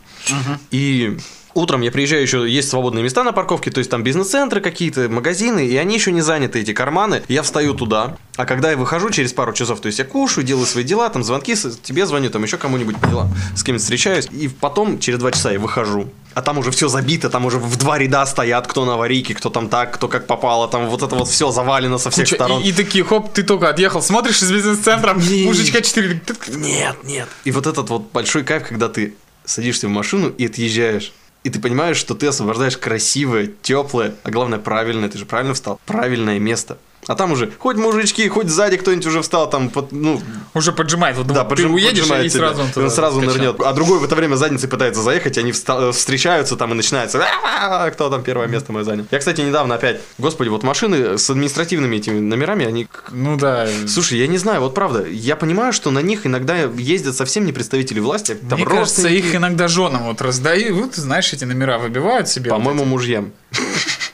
И 0.71 1.17
утром 1.53 1.81
я 1.81 1.91
приезжаю, 1.91 2.21
еще 2.21 2.49
есть 2.49 2.69
свободные 2.69 3.03
места 3.03 3.23
на 3.23 3.31
парковке, 3.31 3.71
то 3.71 3.79
есть 3.79 3.89
там 3.89 4.03
бизнес-центры 4.03 4.61
какие-то, 4.61 5.09
магазины, 5.09 5.65
и 5.65 5.75
они 5.77 5.95
еще 5.95 6.11
не 6.11 6.21
заняты, 6.21 6.59
эти 6.59 6.73
карманы. 6.73 7.23
Я 7.27 7.43
встаю 7.43 7.73
туда, 7.73 8.17
а 8.37 8.45
когда 8.45 8.71
я 8.71 8.77
выхожу 8.77 9.09
через 9.09 9.33
пару 9.33 9.53
часов, 9.53 9.81
то 9.81 9.87
есть 9.87 9.99
я 9.99 10.05
кушаю, 10.05 10.45
делаю 10.45 10.65
свои 10.65 10.83
дела, 10.83 11.09
там 11.09 11.23
звонки, 11.23 11.55
тебе 11.83 12.05
звоню, 12.05 12.29
там 12.29 12.43
еще 12.43 12.57
кому-нибудь 12.57 12.97
по 12.97 13.07
делам, 13.07 13.33
с 13.55 13.63
кем-нибудь 13.63 13.83
встречаюсь, 13.83 14.27
и 14.31 14.47
потом 14.47 14.99
через 14.99 15.19
два 15.19 15.31
часа 15.31 15.51
я 15.51 15.59
выхожу. 15.59 16.09
А 16.33 16.41
там 16.41 16.57
уже 16.57 16.71
все 16.71 16.87
забито, 16.87 17.29
там 17.29 17.45
уже 17.45 17.57
в 17.57 17.77
два 17.77 17.97
ряда 17.97 18.25
стоят, 18.25 18.65
кто 18.65 18.85
на 18.85 18.93
аварийке, 18.93 19.33
кто 19.33 19.49
там 19.49 19.67
так, 19.67 19.93
кто 19.93 20.07
как 20.07 20.27
попало, 20.27 20.67
там 20.69 20.87
вот 20.87 21.01
это 21.01 21.13
вот 21.15 21.27
все 21.27 21.51
завалено 21.51 21.90
со 21.97 22.09
всех 22.09 22.25
Куча- 22.25 22.35
сторон. 22.35 22.61
И, 22.63 22.69
и 22.69 22.71
такие, 22.73 23.03
хоп, 23.03 23.31
ты 23.33 23.43
только 23.43 23.69
отъехал, 23.69 24.01
смотришь 24.01 24.41
из 24.41 24.51
бизнес-центра, 24.51 25.13
Не. 25.17 25.45
мужичка 25.45 25.81
4. 25.81 26.21
Нет, 26.49 26.95
нет. 27.03 27.27
И 27.43 27.51
вот 27.51 27.67
этот 27.67 27.89
вот 27.89 28.11
большой 28.11 28.43
кайф, 28.43 28.67
когда 28.67 28.89
ты 28.89 29.15
садишься 29.45 29.87
в 29.87 29.91
машину 29.91 30.29
и 30.29 30.45
отъезжаешь. 30.45 31.13
И 31.43 31.49
ты 31.49 31.59
понимаешь, 31.59 31.97
что 31.97 32.13
ты 32.13 32.27
освобождаешь 32.27 32.77
красивое, 32.77 33.49
теплое, 33.63 34.13
а 34.23 34.29
главное 34.29 34.59
правильное, 34.59 35.09
ты 35.09 35.17
же 35.17 35.25
правильно 35.25 35.53
встал, 35.55 35.79
правильное 35.87 36.37
место. 36.37 36.77
А 37.11 37.15
там 37.15 37.31
уже 37.33 37.51
хоть 37.59 37.77
мужички, 37.77 38.27
хоть 38.29 38.47
сзади 38.49 38.77
кто-нибудь 38.77 39.05
уже 39.05 39.21
встал, 39.21 39.49
там, 39.49 39.69
под- 39.69 39.91
ну, 39.91 40.21
Уже 40.53 40.71
поджимает. 40.71 41.17
Вот, 41.17 41.27
да, 41.27 41.33
думаю, 41.43 41.49
ты 41.49 41.55
поджим- 41.63 41.73
уедешь, 41.73 41.99
поджимает 41.99 42.25
и 42.25 42.29
тебя. 42.29 42.39
сразу 42.39 42.61
он 42.61 42.69
И 42.69 42.71
туда 42.71 42.89
сразу 42.89 43.17
скачал. 43.21 43.35
нырнет. 43.35 43.59
А 43.61 43.73
другой 43.73 43.99
в 43.99 44.03
это 44.03 44.15
время 44.15 44.35
задницей 44.35 44.69
пытается 44.69 45.01
заехать, 45.01 45.37
они 45.37 45.51
вста- 45.51 45.89
э, 45.89 45.91
встречаются 45.91 46.55
там 46.55 46.71
и 46.71 46.75
начинается, 46.75 47.19
«А-а-а, 47.19 47.89
кто 47.91 48.09
там 48.09 48.23
первое 48.23 48.47
место 48.47 48.71
мое 48.73 48.83
занял. 48.83 49.05
Я, 49.11 49.19
кстати, 49.19 49.41
недавно 49.41 49.75
опять, 49.75 49.99
господи, 50.17 50.49
вот 50.49 50.63
машины 50.63 51.17
с 51.17 51.29
административными 51.29 51.95
этими 51.97 52.19
номерами, 52.19 52.65
они 52.65 52.87
Ну 53.11 53.37
да. 53.37 53.67
Слушай, 53.87 54.19
я 54.19 54.27
не 54.27 54.37
знаю, 54.37 54.61
вот 54.61 54.73
правда, 54.73 55.05
я 55.05 55.35
понимаю, 55.35 55.73
что 55.73 55.91
на 55.91 55.99
них 55.99 56.25
иногда 56.25 56.55
ездят 56.77 57.15
совсем 57.15 57.45
не 57.45 57.51
представители 57.53 57.99
власти, 57.99 58.31
а 58.41 58.49
там 58.49 58.59
Мне 58.59 58.67
кажется, 58.67 59.07
их 59.09 59.35
иногда 59.35 59.67
женам 59.67 60.03
вот 60.07 60.21
раздают, 60.21 60.77
вот, 60.77 60.95
знаешь, 60.95 61.31
эти 61.33 61.43
номера 61.45 61.77
выбивают 61.77 62.29
себе. 62.29 62.49
по-моему, 62.49 62.83
вот 62.83 62.89
мужьям. 62.89 63.31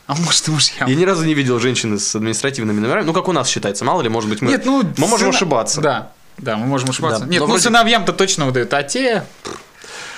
А 0.07 0.15
может, 0.15 0.47
и 0.47 0.51
мужьям. 0.51 0.89
Я 0.89 0.95
ни 0.95 1.03
разу 1.03 1.25
не 1.25 1.33
видел 1.33 1.59
женщины 1.59 1.99
с 1.99 2.15
административными 2.15 2.79
номерами. 2.79 3.05
Ну, 3.05 3.13
как 3.13 3.27
у 3.27 3.33
нас 3.33 3.49
считается, 3.49 3.83
мало 3.83 4.01
ли, 4.01 4.09
может 4.09 4.29
быть, 4.29 4.41
мы, 4.41 4.49
Нет, 4.49 4.65
ну... 4.65 4.81
мы 4.97 5.07
можем 5.07 5.27
сына- 5.27 5.35
ошибаться. 5.35 5.81
Да, 5.81 6.11
да, 6.37 6.55
мы 6.55 6.65
можем 6.65 6.89
ошибаться. 6.89 7.19
Да, 7.19 7.25
Нет, 7.25 7.41
но 7.41 7.47
ну 7.47 7.51
вроде- 7.51 7.63
сыновьям-то 7.63 8.13
точно 8.13 8.45
выдают, 8.45 8.73
а 8.73 8.83
те... 8.83 9.25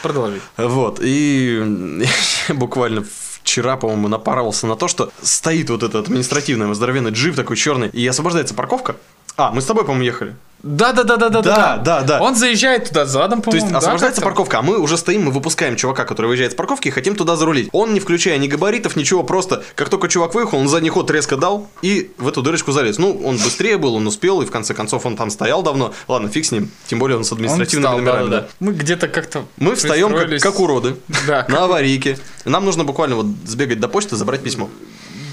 Продолжи. 0.03 0.39
Вот, 0.57 0.99
и 1.01 2.05
буквально 2.49 3.03
вчера, 3.41 3.77
по-моему, 3.77 4.07
напарывался 4.07 4.67
на 4.67 4.75
то, 4.75 4.87
что 4.87 5.11
стоит 5.23 5.71
вот 5.71 5.81
этот 5.81 6.05
административный 6.05 6.73
здоровенный 6.75 7.11
джип 7.11 7.35
такой 7.35 7.57
черный, 7.57 7.89
и 7.89 8.05
освобождается 8.05 8.53
парковка. 8.53 8.95
А, 9.39 9.51
мы 9.51 9.61
с 9.61 9.65
тобой, 9.65 9.85
по-моему, 9.85 10.03
ехали. 10.03 10.35
Да, 10.61 10.91
да, 10.91 11.03
да, 11.03 11.15
да, 11.15 11.29
да, 11.29 11.41
Да, 11.41 11.77
да, 11.77 12.01
да. 12.01 12.21
Он 12.21 12.35
заезжает 12.35 12.89
туда 12.89 13.05
задом, 13.05 13.39
То 13.41 13.45
по-моему. 13.45 13.63
есть 13.67 13.71
да, 13.71 13.77
освобождается 13.77 14.21
парковка, 14.21 14.59
а 14.59 14.61
мы 14.61 14.77
уже 14.77 14.97
стоим, 14.97 15.23
мы 15.23 15.31
выпускаем 15.31 15.77
чувака, 15.77 16.03
который 16.03 16.25
выезжает 16.25 16.51
с 16.51 16.55
парковки, 16.55 16.89
и 16.89 16.91
хотим 16.91 17.15
туда 17.15 17.37
зарулить. 17.37 17.69
Он, 17.71 17.93
не 17.93 18.01
включая 18.01 18.37
ни 18.37 18.47
габаритов, 18.47 18.97
ничего, 18.97 19.23
просто 19.23 19.63
как 19.75 19.87
только 19.87 20.09
чувак 20.09 20.35
выехал, 20.35 20.57
он 20.57 20.67
задний 20.67 20.89
ход 20.89 21.09
резко 21.11 21.37
дал 21.37 21.69
и 21.81 22.11
в 22.17 22.27
эту 22.27 22.41
дырочку 22.41 22.73
залез. 22.73 22.97
Ну, 22.97 23.21
он 23.23 23.37
быстрее 23.37 23.77
был, 23.77 23.95
он 23.95 24.05
успел, 24.05 24.41
и 24.41 24.45
в 24.45 24.51
конце 24.51 24.73
концов 24.73 25.05
он 25.05 25.15
там 25.15 25.29
стоял 25.29 25.63
давно. 25.63 25.93
Ладно, 26.09 26.27
фиг 26.27 26.43
с 26.43 26.51
ним, 26.51 26.69
тем 26.87 26.99
более 26.99 27.15
он 27.15 27.23
с 27.23 27.31
Он 27.31 27.37
административными 27.37 27.85
встал, 27.85 27.97
да, 27.99 28.03
номерами. 28.11 28.29
да, 28.29 28.35
да. 28.41 28.41
да. 28.41 28.47
Мы 28.59 28.73
где-то 28.73 29.07
как-то 29.07 29.45
Мы 29.55 29.75
встаем 29.75 30.13
как, 30.13 30.41
как 30.41 30.59
уроды 30.59 30.97
Да, 31.25 31.45
на 31.47 31.63
аварийке. 31.63 32.19
Нам 32.43 32.65
нужно 32.65 32.83
буквально 32.83 33.15
вот 33.15 33.27
сбегать 33.45 33.79
до 33.79 33.87
почты, 33.87 34.17
забрать 34.17 34.43
письмо. 34.43 34.69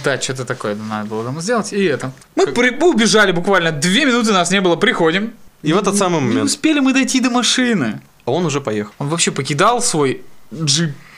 Да, 0.06 0.20
что-то 0.20 0.44
такое 0.44 0.76
надо 0.76 1.08
было 1.08 1.24
там 1.24 1.40
сделать. 1.40 1.72
И 1.72 1.82
это. 1.84 2.12
Мы 2.36 2.46
при- 2.46 2.70
убежали 2.84 3.32
буквально 3.32 3.72
две 3.72 4.04
минуты, 4.06 4.32
нас 4.32 4.52
не 4.52 4.60
было, 4.60 4.76
приходим. 4.76 5.32
И 5.62 5.72
в 5.72 5.78
этот 5.78 5.96
самый 5.96 6.20
Не 6.20 6.28
момент 6.28 6.44
успели 6.44 6.78
мы 6.78 6.92
дойти 6.92 7.18
до 7.20 7.28
машины. 7.30 8.00
а 8.24 8.30
он 8.30 8.46
уже 8.46 8.60
поехал. 8.60 8.92
Он 8.98 9.08
вообще 9.08 9.32
покидал 9.32 9.82
свой 9.82 10.22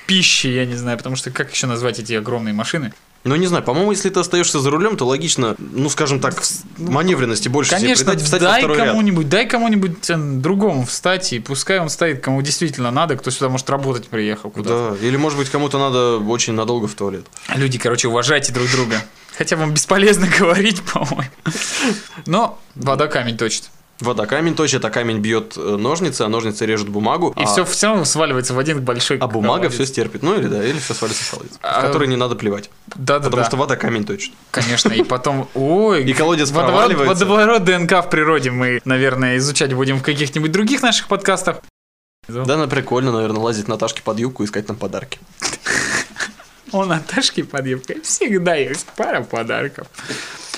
джипище, 0.09 0.55
я 0.55 0.67
не 0.67 0.75
знаю, 0.75 0.97
потому 0.99 1.17
что 1.17 1.31
как 1.31 1.53
еще 1.53 1.67
назвать 1.67 1.99
эти 1.99 2.15
огромные 2.15 2.55
машины? 2.55 2.93
Ну, 3.25 3.35
не 3.35 3.47
знаю, 3.47 3.65
по-моему, 3.65 3.91
если 3.91 4.09
ты 4.11 4.21
остаешься 4.21 4.61
за 4.61 4.71
рулем, 4.71 4.97
то 4.97 5.05
логично, 5.05 5.57
ну, 5.59 5.91
скажем 5.91 6.21
так, 6.21 6.41
маневренности 6.79 7.49
больше 7.49 7.71
себе 7.73 7.81
Конечно, 7.81 8.05
придать, 8.05 8.23
встать 8.23 8.41
дай 8.41 8.61
второй 8.61 8.79
ряд. 8.79 8.89
кому-нибудь, 8.89 9.29
дай 9.29 9.47
кому-нибудь 9.47 10.41
другому 10.41 10.87
встать, 10.87 11.33
и 11.33 11.41
пускай 11.41 11.81
он 11.81 11.91
стоит, 11.91 12.23
кому 12.23 12.41
действительно 12.43 12.91
надо, 12.91 13.17
кто 13.17 13.31
сюда, 13.31 13.49
может, 13.49 13.69
работать 13.69 14.07
приехал 14.09 14.51
куда-то. 14.51 14.97
Да, 14.99 15.07
или, 15.07 15.17
может 15.17 15.37
быть, 15.37 15.51
кому-то 15.51 15.79
надо 15.79 16.19
очень 16.19 16.55
надолго 16.55 16.87
в 16.87 16.95
туалет. 16.95 17.27
Люди, 17.55 17.79
короче, 17.79 18.09
уважайте 18.09 18.53
друг 18.53 18.71
друга. 18.71 19.03
Хотя 19.37 19.57
вам 19.57 19.75
бесполезно 19.75 20.29
говорить, 20.39 20.81
по-моему. 20.83 21.31
Но 22.25 22.59
вода 22.77 23.09
камень 23.09 23.37
точит. 23.37 23.65
Вода 24.01 24.27
камень 24.27 24.55
точит, 24.55 24.85
а 24.85 24.91
камень 24.91 25.19
бьет 25.19 25.55
э, 25.57 25.77
ножницы, 25.77 26.23
а 26.23 26.29
ножницы 26.29 26.65
режут 26.67 26.89
бумагу. 26.89 27.35
И 27.37 27.43
а, 27.43 27.65
все, 27.65 27.87
равно 27.89 28.05
сваливается 28.05 28.55
в 28.55 28.59
один 28.59 28.81
большой 28.81 29.19
а 29.19 29.27
бумага 29.27 29.63
колодец. 29.63 29.75
все 29.75 29.87
стерпит. 29.87 30.23
Ну 30.23 30.39
или 30.39 30.47
да, 30.47 30.65
или 30.65 30.79
все 30.79 30.95
свалится 30.95 31.25
в 31.25 31.31
колодец. 31.31 31.59
А, 31.63 31.81
В 31.81 31.87
который 31.87 32.07
не 32.07 32.15
надо 32.15 32.37
плевать. 32.37 32.71
Да, 32.95 33.19
да, 33.19 33.25
Потому 33.25 33.43
да. 33.43 33.45
что 33.47 33.57
вода 33.57 33.75
камень 33.75 34.05
точит. 34.05 34.33
Конечно, 34.53 34.93
и 34.93 35.03
потом, 35.03 35.49
ой, 35.55 36.05
И 36.05 36.13
колодец 36.13 36.51
водоворот, 36.51 36.91
проваливается. 36.91 37.27
водоворот 37.27 37.65
ДНК 37.65 38.05
в 38.05 38.09
природе 38.09 38.53
мы, 38.53 38.81
наверное, 38.85 39.37
изучать 39.39 39.75
будем 39.75 39.99
в 39.99 40.03
каких-нибудь 40.03 40.53
других 40.53 40.83
наших 40.83 41.09
подкастах. 41.09 41.61
Да, 42.29 42.57
на 42.57 42.69
прикольно, 42.69 43.11
наверное, 43.11 43.41
лазить 43.41 43.67
Наташке 43.67 44.03
под 44.03 44.19
юбку 44.21 44.45
и 44.45 44.47
искать 44.47 44.67
там 44.67 44.77
подарки. 44.77 45.19
У 46.73 46.85
Наташки 46.85 47.43
под 47.43 47.67
юбкой 47.67 48.01
всегда 48.03 48.55
есть 48.55 48.87
пара 48.97 49.23
подарков. 49.23 49.89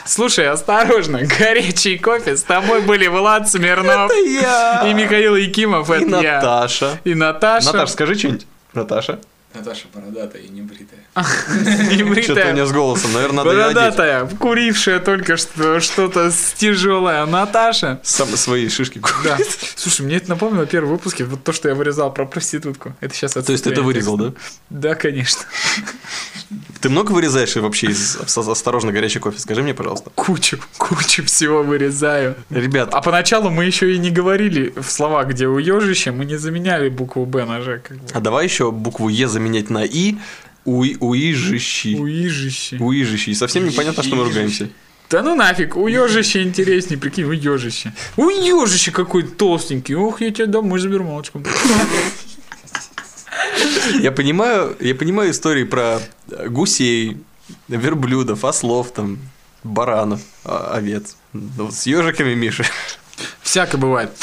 Слушай, 0.04 0.48
осторожно, 0.48 1.20
горячий 1.38 1.98
кофе. 1.98 2.36
С 2.36 2.42
тобой 2.42 2.80
были 2.82 3.06
Влад 3.06 3.48
Смирнов 3.48 4.10
я! 4.26 4.84
и 4.86 4.94
Михаил 4.94 5.36
Якимов. 5.36 5.90
И 5.90 5.94
Это 5.94 6.20
я. 6.20 6.36
Наташа. 6.36 7.00
И 7.04 7.14
Наташа. 7.14 7.66
Наташа, 7.66 7.92
скажи 7.92 8.14
что-нибудь. 8.14 8.46
Наташа. 8.72 9.18
Наташа 9.52 9.88
бородатая 9.92 10.42
и 10.42 10.48
небритая. 10.48 11.00
Небритая. 11.16 12.22
Что-то 12.22 12.48
у 12.50 12.52
нее 12.52 12.66
с 12.66 12.72
голосом, 12.72 13.12
наверное, 13.12 13.44
надо. 13.44 13.56
Бородатая, 13.56 14.26
курившая 14.26 15.00
только 15.00 15.36
что 15.36 15.80
что-то 15.80 16.30
тяжелое. 16.56 17.26
Наташа. 17.26 18.00
Сам 18.04 18.28
свои 18.36 18.68
шишки 18.68 19.00
Да. 19.24 19.36
Слушай, 19.74 20.02
мне 20.02 20.16
это 20.16 20.28
напомнило 20.30 20.66
первые 20.66 20.92
выпуски, 20.92 21.24
вот 21.24 21.42
то, 21.42 21.52
что 21.52 21.68
я 21.68 21.74
вырезал 21.74 22.12
про 22.12 22.26
проститутку. 22.26 22.94
Это 23.00 23.14
сейчас 23.14 23.32
То 23.32 23.50
есть 23.50 23.64
ты 23.64 23.70
это 23.70 23.82
вырезал, 23.82 24.16
да? 24.16 24.32
Да, 24.70 24.94
конечно. 24.94 25.42
Ты 26.80 26.88
много 26.88 27.12
вырезаешь 27.12 27.54
вообще 27.56 27.88
из 27.88 28.16
«Осторожно, 28.16 28.90
горячий 28.90 29.18
кофе»? 29.18 29.38
Скажи 29.38 29.62
мне, 29.62 29.74
пожалуйста. 29.74 30.10
Кучу, 30.14 30.58
кучу 30.78 31.24
всего 31.24 31.62
вырезаю. 31.62 32.36
Ребят, 32.48 32.94
А 32.94 33.02
поначалу 33.02 33.50
мы 33.50 33.66
еще 33.66 33.94
и 33.94 33.98
не 33.98 34.10
говорили 34.10 34.72
в 34.76 34.90
словах, 34.90 35.28
где 35.28 35.46
уежище, 35.46 36.10
мы 36.10 36.24
не 36.24 36.36
заменяли 36.36 36.88
букву 36.88 37.26
Б 37.26 37.44
на 37.44 37.60
Ж. 37.60 37.82
А 38.12 38.20
давай 38.20 38.44
еще 38.44 38.70
букву 38.70 39.08
«Е» 39.08 39.28
заменять 39.40 39.70
на 39.70 39.84
«И». 39.84 40.16
Уи, 40.66 40.96
уижищи. 41.00 41.96
Уижище. 41.96 42.76
Уижищи. 42.76 43.30
И 43.30 43.34
совсем 43.34 43.66
непонятно, 43.66 44.02
что 44.02 44.14
мы 44.14 44.24
ругаемся. 44.24 44.68
Да 45.08 45.22
ну 45.22 45.34
нафиг, 45.34 45.74
уежище 45.74 46.42
интереснее, 46.42 46.98
прикинь, 46.98 47.24
уежище. 47.24 47.92
Уежище 48.16 48.92
какой 48.92 49.24
толстенький. 49.24 49.96
Ох, 49.96 50.20
я 50.20 50.30
тебя 50.30 50.46
домой 50.46 50.78
заберу 50.78 51.04
молочком. 51.04 51.44
Я 53.98 54.12
понимаю, 54.12 54.76
я 54.80 54.94
понимаю 54.94 55.30
истории 55.30 55.64
про 55.64 56.00
гусей, 56.46 57.16
верблюдов, 57.68 58.44
ослов, 58.44 58.92
там, 58.92 59.18
баранов, 59.64 60.20
а- 60.44 60.74
овец. 60.74 61.16
Но 61.32 61.64
вот 61.64 61.74
с 61.74 61.86
ежиками, 61.86 62.34
Миша. 62.34 62.64
Всяко 63.42 63.78
бывает. 63.78 64.10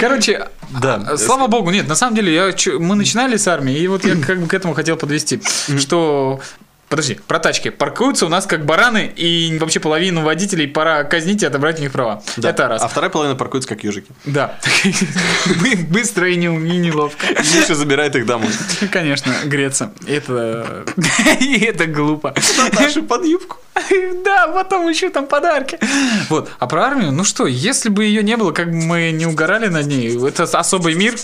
Короче, 0.00 0.48
Да. 0.80 1.02
А, 1.06 1.16
Слава 1.16 1.46
богу, 1.48 1.70
нет, 1.70 1.88
на 1.88 1.94
самом 1.94 2.14
деле, 2.16 2.32
я, 2.34 2.54
мы 2.78 2.94
начинали 2.94 3.36
с 3.36 3.46
армии, 3.48 3.76
и 3.76 3.86
вот 3.88 4.04
я 4.04 4.16
как 4.16 4.40
бы 4.40 4.46
к 4.46 4.54
этому 4.54 4.74
хотел 4.74 4.96
подвести, 4.96 5.40
что... 5.78 6.40
Подожди, 6.88 7.18
про 7.26 7.38
тачки. 7.38 7.70
Паркуются 7.70 8.26
у 8.26 8.28
нас 8.28 8.44
как 8.44 8.66
бараны, 8.66 9.10
и 9.16 9.56
вообще 9.58 9.80
половину 9.80 10.20
водителей 10.20 10.68
пора 10.68 11.04
казнить 11.04 11.42
и 11.42 11.46
отобрать 11.46 11.78
у 11.78 11.82
них 11.82 11.90
права. 11.90 12.22
Да. 12.36 12.50
Это 12.50 12.68
раз. 12.68 12.82
А 12.82 12.88
вторая 12.88 13.08
половина 13.08 13.34
паркуется 13.34 13.66
как 13.66 13.82
ежики. 13.82 14.08
Да. 14.26 14.58
Бы- 15.62 15.86
Быстро 15.88 16.28
и 16.30 16.36
не- 16.36 16.48
и 16.48 16.76
неловко. 16.76 17.24
Миша 17.28 17.74
забирает 17.74 18.14
их 18.14 18.26
домой. 18.26 18.50
Конечно, 18.90 19.32
греться. 19.46 19.94
Это... 20.06 20.84
Это 21.40 21.86
глупо. 21.86 22.34
Наташи 22.58 23.00
под 23.02 23.24
юбку. 23.24 23.56
Да, 24.24 24.48
потом 24.48 24.88
еще 24.88 25.10
там 25.10 25.26
подарки. 25.26 25.78
Вот. 26.28 26.50
А 26.58 26.66
про 26.66 26.84
армию, 26.86 27.12
ну 27.12 27.24
что, 27.24 27.46
если 27.46 27.88
бы 27.88 28.04
ее 28.04 28.22
не 28.22 28.36
было, 28.36 28.52
как 28.52 28.70
бы 28.70 28.76
мы 28.76 29.10
не 29.10 29.26
угорали 29.26 29.68
над 29.68 29.86
ней, 29.86 30.16
это 30.26 30.44
особый 30.44 30.94
мир. 30.94 31.14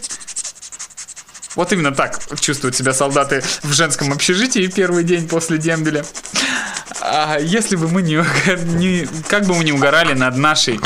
Вот 1.55 1.73
именно 1.73 1.93
так 1.93 2.21
чувствуют 2.41 2.77
себя 2.77 2.93
солдаты 2.93 3.43
в 3.63 3.73
женском 3.73 4.13
общежитии 4.13 4.67
первый 4.69 5.03
день 5.05 5.29
после 5.29 5.59
дембеля. 5.59 6.05
А 7.01 7.39
если 7.41 7.77
бы 7.77 7.89
мы 7.89 8.03
не, 8.03 8.17
не- 8.79 9.09
как 9.29 9.45
бы 9.45 9.55
мы 9.55 9.65
не 9.65 9.73
угорали 9.73 10.13
над 10.15 10.37
нашей... 10.37 10.81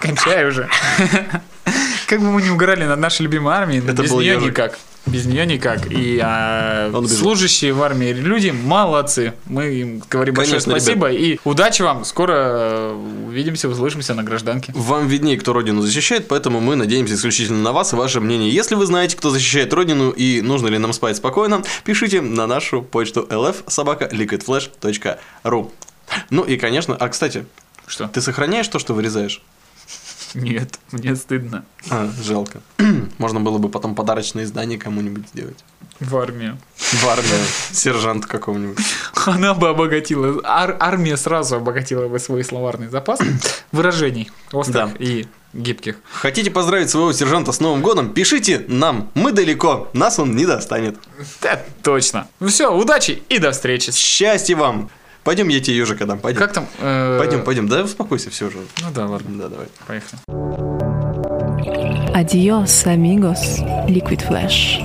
Кончай 0.00 0.46
уже. 0.46 0.68
Как 2.06 2.20
бы 2.20 2.30
мы 2.30 2.40
не 2.40 2.50
угорали 2.50 2.84
над 2.84 3.00
нашей 3.00 3.22
любимой 3.22 3.54
армией, 3.54 3.80
Это 3.84 4.02
без 4.02 4.12
нее 4.12 4.36
никак. 4.36 4.78
Без 5.06 5.26
нее 5.26 5.46
никак. 5.46 5.90
И 5.90 6.20
а, 6.22 6.92
служащие 7.06 7.72
в 7.72 7.82
армии 7.82 8.12
люди 8.12 8.50
молодцы. 8.50 9.32
Мы 9.46 9.66
им 9.66 10.02
говорим 10.10 10.34
большое 10.34 10.60
Конечно, 10.60 10.80
спасибо. 10.80 11.10
И 11.12 11.38
удачи 11.44 11.80
вам. 11.82 12.04
Скоро 12.04 12.34
э, 12.34 12.92
увидимся, 13.28 13.68
услышимся 13.68 14.14
на 14.14 14.24
гражданке. 14.24 14.72
Вам 14.74 15.06
виднее, 15.06 15.38
кто 15.38 15.52
Родину 15.52 15.82
защищает, 15.82 16.26
поэтому 16.26 16.58
мы 16.60 16.74
надеемся 16.74 17.14
исключительно 17.14 17.62
на 17.62 17.70
вас 17.72 17.92
и 17.92 17.96
ваше 17.96 18.20
мнение. 18.20 18.50
Если 18.50 18.74
вы 18.74 18.84
знаете, 18.86 19.16
кто 19.16 19.30
защищает 19.30 19.72
Родину 19.72 20.10
и 20.10 20.40
нужно 20.40 20.66
ли 20.66 20.78
нам 20.78 20.92
спать 20.92 21.16
спокойно, 21.16 21.62
пишите 21.84 22.20
на 22.20 22.48
нашу 22.48 22.82
почту 22.82 23.24
lf.liquidflash.ru 23.30 25.70
Ну 26.30 26.42
и, 26.42 26.56
конечно, 26.56 26.96
а, 26.96 27.08
кстати, 27.08 27.46
Что? 27.86 28.08
ты 28.08 28.20
сохраняешь 28.20 28.66
то, 28.66 28.80
что 28.80 28.92
вырезаешь? 28.92 29.40
Нет, 30.36 30.78
мне 30.92 31.16
стыдно. 31.16 31.64
А, 31.90 32.08
жалко. 32.22 32.60
Можно 33.18 33.40
было 33.40 33.58
бы 33.58 33.68
потом 33.68 33.94
подарочное 33.94 34.44
издание 34.44 34.78
кому-нибудь 34.78 35.28
сделать. 35.32 35.64
В 35.98 36.14
армию. 36.18 36.58
В 36.76 37.04
армию. 37.08 37.40
Сержант 37.72 38.26
какого-нибудь. 38.26 38.76
Она 39.24 39.54
бы 39.54 39.68
обогатила. 39.70 40.40
ар- 40.44 40.76
армия 40.78 41.16
сразу 41.16 41.56
обогатила 41.56 42.06
бы 42.08 42.18
свой 42.18 42.44
словарный 42.44 42.88
запас 42.88 43.18
выражений 43.72 44.30
острых 44.52 44.92
Да. 44.92 44.92
и 44.98 45.26
гибких. 45.54 45.96
Хотите 46.12 46.50
поздравить 46.50 46.90
своего 46.90 47.12
сержанта 47.12 47.52
с 47.52 47.60
Новым 47.60 47.80
годом? 47.80 48.12
Пишите 48.12 48.64
нам. 48.68 49.10
Мы 49.14 49.32
далеко. 49.32 49.88
Нас 49.94 50.18
он 50.18 50.36
не 50.36 50.44
достанет. 50.44 50.98
Да, 51.40 51.62
точно. 51.82 52.28
Ну 52.40 52.48
все, 52.48 52.70
удачи 52.70 53.22
и 53.30 53.38
до 53.38 53.52
встречи. 53.52 53.90
Счастья 53.90 54.54
вам. 54.54 54.90
Пойдем, 55.26 55.48
я 55.48 55.60
тебе 55.60 55.76
ежика 55.76 56.06
дам. 56.06 56.20
Пойдем. 56.20 56.38
Как 56.38 56.52
там? 56.52 56.66
э, 56.80 57.18
Пойдем, 57.18 57.42
пойдем. 57.42 57.68
Да 57.68 57.82
успокойся, 57.82 58.30
все 58.30 58.46
уже. 58.46 58.58
Ну 58.80 58.86
да, 58.94 59.06
ладно, 59.06 59.42
Да, 59.42 59.48
давай. 59.48 59.66
поехали. 59.86 60.22
Adios, 62.14 62.86
amigos. 62.86 63.58
Liquid 63.88 64.22
Flash. 64.26 64.80